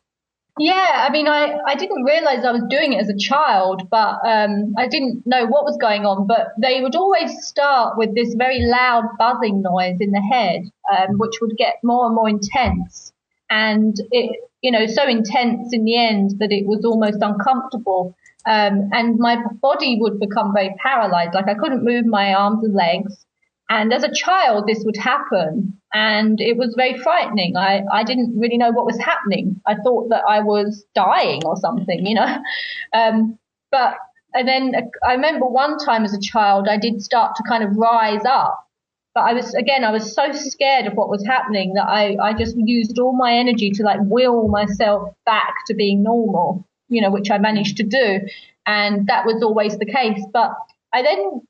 Yeah, 0.58 1.06
I 1.06 1.12
mean, 1.12 1.28
I, 1.28 1.58
I 1.68 1.76
didn't 1.76 2.04
realize 2.04 2.46
I 2.46 2.52
was 2.52 2.64
doing 2.70 2.94
it 2.94 3.02
as 3.02 3.10
a 3.10 3.18
child, 3.18 3.90
but 3.90 4.20
um, 4.26 4.74
I 4.78 4.88
didn't 4.88 5.24
know 5.26 5.46
what 5.48 5.66
was 5.66 5.78
going 5.82 6.06
on. 6.06 6.28
But 6.28 6.54
they 6.58 6.80
would 6.82 6.96
always 6.96 7.46
start 7.46 7.98
with 7.98 8.16
this 8.16 8.36
very 8.36 8.62
loud 8.62 9.04
buzzing 9.20 9.62
noise 9.62 9.98
in 10.00 10.12
the 10.12 10.22
head, 10.22 10.62
um, 10.90 11.18
which 11.18 11.42
would 11.42 11.58
get 11.58 11.76
more 11.84 12.06
and 12.06 12.16
more 12.16 12.30
intense. 12.30 13.12
And 13.50 13.96
it, 14.12 14.40
you 14.62 14.72
know, 14.72 14.86
so 14.88 15.06
intense 15.06 15.74
in 15.74 15.84
the 15.84 15.98
end 15.98 16.40
that 16.40 16.54
it 16.54 16.66
was 16.66 16.86
almost 16.86 17.18
uncomfortable. 17.22 18.16
Um, 18.46 18.90
and 18.94 19.20
my 19.20 19.38
body 19.62 19.98
would 20.00 20.22
become 20.22 20.54
very 20.54 20.74
paralyzed. 20.82 21.34
Like 21.34 21.50
I 21.50 21.56
couldn't 21.56 21.84
move 21.84 22.06
my 22.06 22.34
arms 22.34 22.64
and 22.64 22.74
legs. 22.74 23.26
And 23.70 23.92
as 23.94 24.04
a 24.04 24.14
child, 24.14 24.68
this 24.68 24.84
would 24.86 24.98
happen. 24.98 25.80
And 25.94 26.40
it 26.40 26.58
was 26.58 26.76
very 26.76 26.98
frightening. 27.00 27.58
I, 27.58 27.84
I 27.92 28.04
didn't 28.04 28.38
really 28.38 28.58
know 28.58 28.72
what 28.72 28.86
was 28.86 29.00
happening. 29.00 29.62
I 29.66 29.76
thought 29.76 30.10
that 30.10 30.24
I 30.28 30.42
was 30.42 30.86
dying 30.94 31.42
or 31.46 31.56
something, 31.58 32.06
you 32.06 32.16
know. 32.16 32.38
Um, 32.94 33.38
but, 33.72 33.96
and 34.34 34.48
then 34.48 34.74
I 35.06 35.14
remember 35.14 35.48
one 35.48 35.78
time 35.78 36.06
as 36.06 36.14
a 36.14 36.22
child, 36.22 36.68
I 36.70 36.78
did 36.78 37.02
start 37.02 37.36
to 37.36 37.44
kind 37.44 37.62
of 37.62 37.76
rise 37.76 38.24
up. 38.24 38.66
But 39.14 39.22
I 39.22 39.34
was, 39.34 39.54
again, 39.54 39.84
I 39.84 39.92
was 39.92 40.14
so 40.14 40.32
scared 40.32 40.86
of 40.86 40.94
what 40.94 41.10
was 41.10 41.26
happening 41.26 41.74
that 41.74 41.88
I, 41.88 42.16
I 42.22 42.34
just 42.34 42.56
used 42.58 43.00
all 43.00 43.18
my 43.18 43.34
energy 43.34 43.72
to 43.72 43.84
like 43.84 44.00
will 44.02 44.48
myself 44.48 45.14
back 45.26 45.54
to 45.68 45.74
being 45.74 46.04
normal, 46.04 46.66
you 46.88 47.02
know, 47.02 47.12
which 47.12 47.32
I 47.32 47.38
managed 47.38 47.78
to 47.78 47.84
do. 47.84 48.20
And 48.66 49.08
that 49.08 49.26
was 49.26 49.42
always 49.44 49.78
the 49.78 49.86
case. 49.86 50.22
But 50.32 50.52
I 50.94 51.02
then 51.02 51.42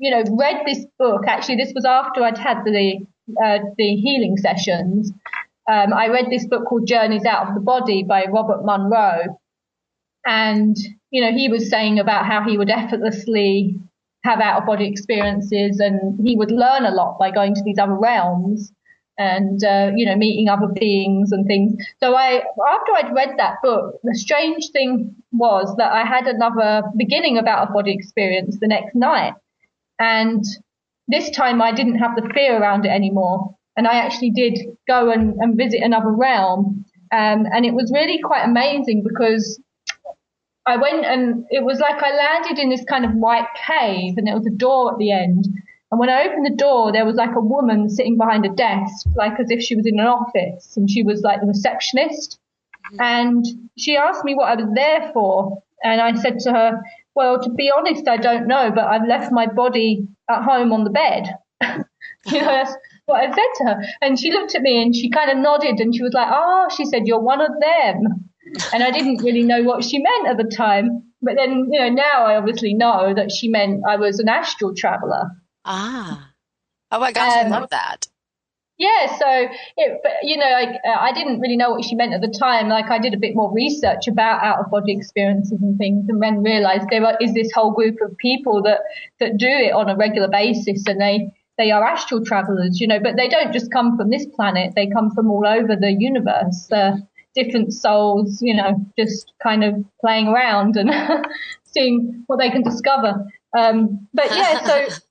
you 0.00 0.10
know, 0.10 0.24
read 0.36 0.62
this 0.66 0.84
book. 0.98 1.22
Actually, 1.28 1.56
this 1.56 1.72
was 1.74 1.84
after 1.84 2.22
I'd 2.22 2.38
had 2.38 2.64
the 2.64 3.06
uh, 3.44 3.58
the 3.76 3.96
healing 3.96 4.36
sessions. 4.38 5.12
Um, 5.70 5.92
I 5.92 6.08
read 6.08 6.26
this 6.30 6.46
book 6.46 6.64
called 6.66 6.86
Journeys 6.86 7.26
Out 7.26 7.48
of 7.48 7.54
the 7.54 7.60
Body 7.60 8.02
by 8.02 8.24
Robert 8.24 8.64
Monroe, 8.64 9.38
and 10.26 10.74
you 11.10 11.20
know, 11.20 11.30
he 11.30 11.48
was 11.48 11.68
saying 11.68 11.98
about 11.98 12.24
how 12.24 12.42
he 12.48 12.56
would 12.56 12.70
effortlessly 12.70 13.78
have 14.24 14.40
out 14.40 14.60
of 14.62 14.66
body 14.66 14.88
experiences, 14.88 15.78
and 15.80 16.18
he 16.26 16.34
would 16.34 16.50
learn 16.50 16.86
a 16.86 16.90
lot 16.90 17.18
by 17.18 17.30
going 17.30 17.54
to 17.54 17.62
these 17.62 17.78
other 17.78 17.94
realms 17.94 18.72
and 19.18 19.62
uh, 19.62 19.90
you 19.94 20.06
know 20.06 20.16
meeting 20.16 20.48
other 20.48 20.68
beings 20.68 21.30
and 21.30 21.46
things. 21.46 21.74
So 22.02 22.14
I 22.14 22.36
after 22.38 22.92
I'd 22.94 23.14
read 23.14 23.34
that 23.36 23.56
book, 23.62 24.00
the 24.02 24.14
strange 24.14 24.70
thing 24.70 25.14
was 25.30 25.76
that 25.76 25.92
I 25.92 26.04
had 26.04 26.26
another 26.26 26.84
beginning 26.96 27.36
of 27.36 27.44
out 27.44 27.68
of 27.68 27.74
body 27.74 27.92
experience 27.92 28.56
the 28.60 28.66
next 28.66 28.94
night. 28.94 29.34
And 30.00 30.42
this 31.06 31.30
time 31.30 31.60
I 31.60 31.72
didn't 31.72 31.98
have 31.98 32.16
the 32.16 32.28
fear 32.34 32.60
around 32.60 32.86
it 32.86 32.88
anymore. 32.88 33.54
And 33.76 33.86
I 33.86 33.94
actually 33.94 34.30
did 34.30 34.58
go 34.88 35.10
and, 35.10 35.34
and 35.38 35.56
visit 35.56 35.82
another 35.82 36.10
realm. 36.10 36.84
Um, 37.12 37.46
and 37.52 37.64
it 37.64 37.74
was 37.74 37.92
really 37.94 38.20
quite 38.20 38.44
amazing 38.44 39.04
because 39.06 39.60
I 40.66 40.76
went 40.76 41.04
and 41.04 41.44
it 41.50 41.64
was 41.64 41.80
like 41.80 42.02
I 42.02 42.14
landed 42.14 42.58
in 42.58 42.70
this 42.70 42.84
kind 42.84 43.04
of 43.04 43.12
white 43.12 43.48
cave 43.66 44.14
and 44.16 44.26
there 44.26 44.36
was 44.36 44.46
a 44.46 44.56
door 44.56 44.92
at 44.92 44.98
the 44.98 45.12
end. 45.12 45.46
And 45.90 45.98
when 45.98 46.08
I 46.08 46.24
opened 46.24 46.46
the 46.46 46.56
door, 46.56 46.92
there 46.92 47.04
was 47.04 47.16
like 47.16 47.34
a 47.34 47.40
woman 47.40 47.88
sitting 47.88 48.16
behind 48.16 48.46
a 48.46 48.50
desk, 48.50 49.06
like 49.16 49.40
as 49.40 49.50
if 49.50 49.60
she 49.60 49.74
was 49.74 49.86
in 49.86 49.98
an 49.98 50.06
office 50.06 50.76
and 50.76 50.88
she 50.88 51.02
was 51.02 51.22
like 51.22 51.40
the 51.40 51.48
receptionist. 51.48 52.38
Mm-hmm. 52.92 53.00
And 53.00 53.44
she 53.76 53.96
asked 53.96 54.24
me 54.24 54.34
what 54.34 54.48
I 54.48 54.62
was 54.62 54.72
there 54.74 55.10
for. 55.12 55.62
And 55.82 56.00
I 56.00 56.14
said 56.14 56.38
to 56.40 56.52
her, 56.52 56.80
well, 57.14 57.42
to 57.42 57.50
be 57.50 57.70
honest, 57.74 58.08
I 58.08 58.16
don't 58.16 58.46
know, 58.46 58.70
but 58.70 58.84
I've 58.84 59.06
left 59.06 59.32
my 59.32 59.46
body 59.46 60.06
at 60.28 60.42
home 60.42 60.72
on 60.72 60.84
the 60.84 60.90
bed. 60.90 61.34
you 62.26 62.40
know, 62.40 62.46
that's 62.46 62.74
what 63.06 63.20
I 63.20 63.26
said 63.30 63.48
to 63.56 63.64
her. 63.64 63.82
And 64.00 64.18
she 64.18 64.32
looked 64.32 64.54
at 64.54 64.62
me 64.62 64.82
and 64.82 64.94
she 64.94 65.10
kind 65.10 65.30
of 65.30 65.38
nodded 65.38 65.80
and 65.80 65.94
she 65.94 66.02
was 66.02 66.12
like, 66.12 66.28
oh, 66.30 66.68
she 66.76 66.84
said, 66.84 67.06
you're 67.06 67.20
one 67.20 67.40
of 67.40 67.52
them. 67.60 68.30
And 68.72 68.82
I 68.82 68.90
didn't 68.90 69.22
really 69.22 69.42
know 69.42 69.62
what 69.62 69.84
she 69.84 69.98
meant 69.98 70.28
at 70.28 70.36
the 70.36 70.50
time. 70.56 71.04
But 71.22 71.36
then, 71.36 71.68
you 71.70 71.78
know, 71.78 71.88
now 71.90 72.24
I 72.24 72.36
obviously 72.36 72.74
know 72.74 73.12
that 73.14 73.30
she 73.30 73.48
meant 73.48 73.82
I 73.86 73.96
was 73.96 74.18
an 74.20 74.28
astral 74.28 74.74
traveler. 74.74 75.30
Ah. 75.64 76.30
Oh 76.90 76.98
my 76.98 77.12
gosh, 77.12 77.44
um, 77.44 77.52
I 77.52 77.58
love 77.58 77.70
that. 77.70 78.08
Yeah, 78.80 79.14
so 79.18 79.48
it, 79.76 80.00
but 80.02 80.12
you 80.22 80.38
know, 80.38 80.50
like 80.52 80.80
uh, 80.88 80.96
I 80.98 81.12
didn't 81.12 81.40
really 81.40 81.58
know 81.58 81.70
what 81.70 81.84
she 81.84 81.94
meant 81.94 82.14
at 82.14 82.22
the 82.22 82.34
time. 82.40 82.70
Like 82.70 82.86
I 82.90 82.98
did 82.98 83.12
a 83.12 83.18
bit 83.18 83.34
more 83.34 83.52
research 83.52 84.08
about 84.08 84.42
out 84.42 84.58
of 84.58 84.70
body 84.70 84.96
experiences 84.96 85.60
and 85.60 85.76
things, 85.76 86.08
and 86.08 86.22
then 86.22 86.42
realised 86.42 86.86
there 86.88 87.04
is 87.20 87.34
this 87.34 87.52
whole 87.52 87.72
group 87.72 87.96
of 88.00 88.16
people 88.16 88.62
that 88.62 88.80
that 89.18 89.36
do 89.36 89.50
it 89.50 89.74
on 89.74 89.90
a 89.90 89.96
regular 89.96 90.28
basis, 90.28 90.86
and 90.86 90.98
they 90.98 91.30
they 91.58 91.70
are 91.70 91.84
astral 91.84 92.24
travelers, 92.24 92.80
you 92.80 92.86
know, 92.86 92.98
but 92.98 93.16
they 93.16 93.28
don't 93.28 93.52
just 93.52 93.70
come 93.70 93.98
from 93.98 94.08
this 94.08 94.24
planet; 94.34 94.72
they 94.74 94.86
come 94.86 95.10
from 95.10 95.30
all 95.30 95.46
over 95.46 95.76
the 95.76 95.92
universe. 95.92 96.66
Uh, 96.72 96.96
different 97.34 97.74
souls, 97.74 98.40
you 98.40 98.56
know, 98.56 98.74
just 98.98 99.34
kind 99.42 99.62
of 99.62 99.74
playing 100.00 100.26
around 100.26 100.76
and 100.76 100.90
seeing 101.64 102.24
what 102.28 102.38
they 102.38 102.48
can 102.48 102.62
discover. 102.62 103.26
Um, 103.56 104.08
but 104.14 104.34
yeah, 104.34 104.64
so 104.64 104.88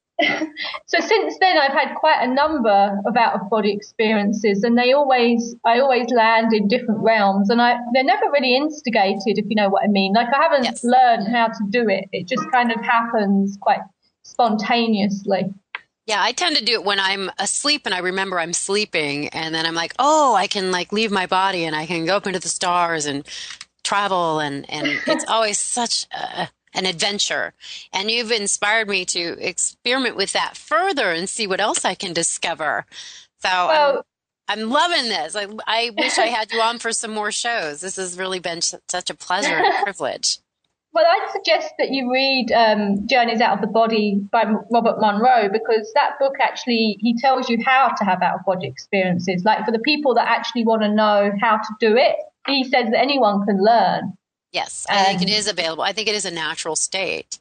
so 0.86 1.00
since 1.00 1.38
then 1.40 1.58
I've 1.58 1.72
had 1.72 1.96
quite 1.96 2.22
a 2.22 2.28
number 2.28 2.98
of 3.06 3.16
out 3.16 3.36
of 3.36 3.50
body 3.50 3.72
experiences 3.72 4.64
and 4.64 4.78
they 4.78 4.92
always 4.92 5.56
I 5.66 5.80
always 5.80 6.10
land 6.10 6.54
in 6.54 6.68
different 6.68 7.02
realms 7.02 7.50
and 7.50 7.62
I 7.62 7.78
they're 7.94 8.04
never 8.04 8.26
really 8.32 8.56
instigated 8.56 9.38
if 9.38 9.46
you 9.48 9.56
know 9.56 9.70
what 9.70 9.84
I 9.84 9.88
mean. 9.88 10.14
Like 10.14 10.28
I 10.34 10.42
haven't 10.42 10.66
yes. 10.66 10.84
learned 10.84 11.28
how 11.34 11.48
to 11.48 11.64
do 11.70 11.88
it. 11.88 12.06
It 12.12 12.28
just 12.28 12.50
kind 12.52 12.72
of 12.72 12.82
happens 12.82 13.58
quite 13.62 13.80
spontaneously. 14.24 15.54
Yeah, 16.06 16.22
I 16.22 16.32
tend 16.32 16.58
to 16.58 16.66
do 16.66 16.74
it 16.74 16.84
when 16.84 17.00
I'm 17.00 17.32
asleep 17.38 17.84
and 17.86 17.94
I 17.94 18.00
remember 18.00 18.40
I'm 18.40 18.54
sleeping 18.54 19.30
and 19.30 19.54
then 19.54 19.66
I'm 19.66 19.76
like, 19.76 19.94
"Oh, 20.00 20.34
I 20.36 20.48
can 20.48 20.72
like 20.72 20.92
leave 20.92 21.12
my 21.12 21.28
body 21.28 21.66
and 21.66 21.76
I 21.76 21.86
can 21.86 22.06
go 22.06 22.18
up 22.18 22.28
into 22.28 22.40
the 22.40 22.50
stars 22.50 23.06
and 23.06 23.26
travel 23.84 24.40
and 24.40 24.66
and 24.70 24.88
it's 25.08 25.26
always 25.28 25.60
such 25.60 26.08
a, 26.12 26.50
an 26.74 26.86
adventure. 26.86 27.54
And 27.94 28.12
you've 28.12 28.32
inspired 28.32 28.88
me 28.88 29.06
to 29.06 29.38
experiment 29.40 30.16
with 30.16 30.34
that 30.34 30.58
further 30.58 31.12
and 31.12 31.28
see 31.28 31.48
what 31.48 31.62
else 31.62 31.86
I 31.86 31.96
can 31.96 32.14
discover. 32.14 32.86
So 33.40 33.50
well, 33.50 34.06
I'm, 34.48 34.62
I'm 34.62 34.70
loving 34.70 35.10
this. 35.10 35.36
I, 35.36 35.48
I 35.66 35.92
wish 35.98 36.18
I 36.18 36.28
had 36.28 36.52
you 36.52 36.62
on 36.62 36.80
for 36.80 36.92
some 36.92 37.12
more 37.12 37.32
shows. 37.32 37.82
This 37.82 37.96
has 37.96 38.18
really 38.18 38.40
been 38.40 38.62
such 38.62 39.10
a 39.10 39.16
pleasure 39.16 39.56
and 39.56 39.74
privilege. 39.84 40.40
Well, 40.92 41.06
I'd 41.06 41.32
suggest 41.32 41.74
that 41.78 41.92
you 41.92 42.12
read 42.12 42.52
um, 42.52 43.08
Journeys 43.08 43.42
Out 43.42 43.54
of 43.54 43.62
the 43.62 43.68
Body 43.68 44.22
by 44.32 44.46
Robert 44.72 45.00
Monroe 45.00 45.48
because 45.48 45.92
that 45.94 46.18
book 46.20 46.34
actually, 46.42 46.98
he 47.00 47.16
tells 47.16 47.48
you 47.48 47.60
how 47.64 47.90
to 47.90 48.04
have 48.04 48.24
out 48.24 48.40
of 48.40 48.46
body 48.46 48.68
experiences. 48.68 49.44
Like 49.46 49.66
for 49.66 49.72
the 49.72 49.80
people 49.80 50.16
that 50.16 50.28
actually 50.28 50.66
want 50.66 50.82
to 50.82 50.90
know 50.90 51.32
how 51.40 51.58
to 51.58 51.76
do 51.80 51.96
it, 51.96 52.16
he 52.48 52.64
says 52.64 52.90
that 52.90 53.00
anyone 53.00 53.46
can 53.46 53.64
learn. 53.64 54.14
Yes, 54.52 54.86
I 54.90 55.04
think 55.04 55.22
it 55.22 55.32
um, 55.32 55.38
is 55.38 55.48
available. 55.48 55.84
I 55.84 55.94
think 55.94 56.08
it 56.08 56.16
is 56.16 56.26
a 56.26 56.32
natural 56.32 56.76
state. 56.76 57.40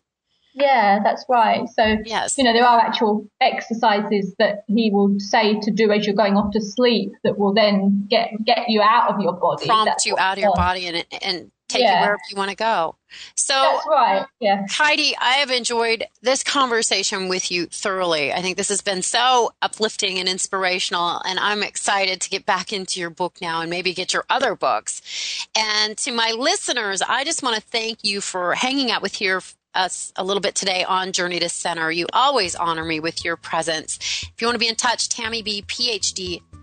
Yeah, 0.55 1.01
that's 1.03 1.25
right. 1.29 1.69
So, 1.69 1.99
yes. 2.05 2.37
you 2.37 2.45
know, 2.45 2.53
there 2.53 2.67
are 2.67 2.81
actual 2.81 3.29
exercises 3.41 4.35
that 4.39 4.65
he 4.67 4.91
will 4.93 5.15
say 5.19 5.59
to 5.61 5.71
do 5.71 5.93
as 5.93 6.05
you're 6.05 6.17
going 6.17 6.37
off 6.37 6.53
to 6.53 6.61
sleep 6.61 7.13
that 7.23 7.39
will 7.39 7.55
then 7.55 8.07
get 8.11 8.31
get 8.45 8.69
you 8.69 8.83
out 8.83 9.15
of 9.15 9.21
your 9.21 9.35
body. 9.35 9.67
Prompt 9.67 9.87
that's 9.87 10.07
you 10.07 10.17
out 10.19 10.39
of 10.39 10.43
your 10.43 10.55
body 10.55 10.87
and 10.87 11.05
and 11.23 11.51
take 11.69 11.83
yeah. 11.83 12.01
you 12.01 12.07
wherever 12.07 12.21
you 12.31 12.37
want 12.37 12.51
to 12.51 12.57
go. 12.57 12.97
So 13.37 13.55
That's 13.55 13.87
right. 13.87 14.27
Yeah. 14.41 14.67
Keidi, 14.67 15.13
I 15.21 15.35
have 15.35 15.51
enjoyed 15.51 16.05
this 16.23 16.43
conversation 16.43 17.29
with 17.29 17.51
you 17.51 17.67
thoroughly. 17.67 18.33
I 18.33 18.43
think 18.43 18.57
this 18.57 18.69
has 18.69 18.83
been 18.83 19.03
so 19.03 19.53
uplifting 19.63 20.19
and 20.19 20.29
inspirational 20.29 21.23
and 21.25 21.39
I'm 21.39 21.63
excited 21.63 22.21
to 22.23 22.31
get 22.31 22.47
back 22.47 22.73
into 22.73 23.01
your 23.01 23.11
book 23.11 23.39
now 23.41 23.61
and 23.61 23.71
maybe 23.71 23.95
get 23.95 24.13
your 24.13 24.25
other 24.29 24.55
books. 24.55 25.47
And 25.57 25.97
to 25.99 26.13
my 26.13 26.33
listeners, 26.33 27.03
I 27.03 27.25
just 27.25 27.43
want 27.43 27.57
to 27.57 27.63
thank 27.63 27.99
you 28.03 28.21
for 28.21 28.55
hanging 28.55 28.91
out 28.91 29.03
with 29.03 29.15
here 29.15 29.41
us 29.75 30.13
a 30.17 30.25
little 30.25 30.41
bit 30.41 30.55
today 30.55 30.85
on 30.85 31.13
Journey 31.13 31.39
to 31.41 31.49
Center. 31.49 31.91
You 31.91 32.07
always 32.13 32.55
honor 32.57 32.85
me 32.85 33.01
with 33.01 33.25
your 33.25 33.37
presence. 33.37 33.99
If 34.23 34.41
you 34.41 34.47
want 34.47 34.57
to 34.57 34.59
be 34.59 34.69
in 34.69 34.75
touch, 34.75 35.09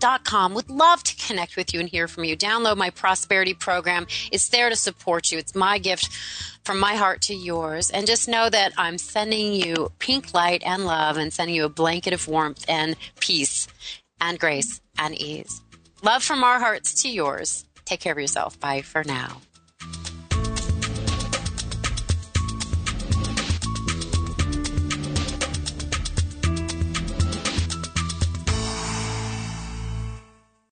TammyBPhD.com. 0.00 0.54
Would 0.54 0.70
love 0.70 1.02
to 1.02 1.26
connect 1.26 1.56
with 1.56 1.72
you 1.72 1.80
and 1.80 1.88
hear 1.88 2.08
from 2.08 2.24
you. 2.24 2.36
Download 2.36 2.76
my 2.76 2.90
prosperity 2.90 3.54
program. 3.54 4.06
It's 4.32 4.48
there 4.48 4.70
to 4.70 4.76
support 4.76 5.30
you. 5.30 5.38
It's 5.38 5.54
my 5.54 5.78
gift 5.78 6.12
from 6.64 6.78
my 6.78 6.94
heart 6.94 7.22
to 7.22 7.34
yours. 7.34 7.90
And 7.90 8.06
just 8.06 8.28
know 8.28 8.48
that 8.48 8.72
I'm 8.76 8.98
sending 8.98 9.52
you 9.52 9.92
pink 9.98 10.34
light 10.34 10.62
and 10.64 10.84
love 10.84 11.16
and 11.16 11.32
sending 11.32 11.54
you 11.54 11.64
a 11.64 11.70
blanket 11.70 12.12
of 12.12 12.26
warmth 12.28 12.64
and 12.68 12.96
peace 13.20 13.68
and 14.20 14.38
grace 14.38 14.80
and 14.98 15.14
ease. 15.20 15.62
Love 16.02 16.22
from 16.22 16.44
our 16.44 16.58
hearts 16.58 17.02
to 17.02 17.10
yours. 17.10 17.64
Take 17.84 18.00
care 18.00 18.12
of 18.12 18.18
yourself. 18.18 18.58
Bye 18.58 18.82
for 18.82 19.04
now. 19.04 19.40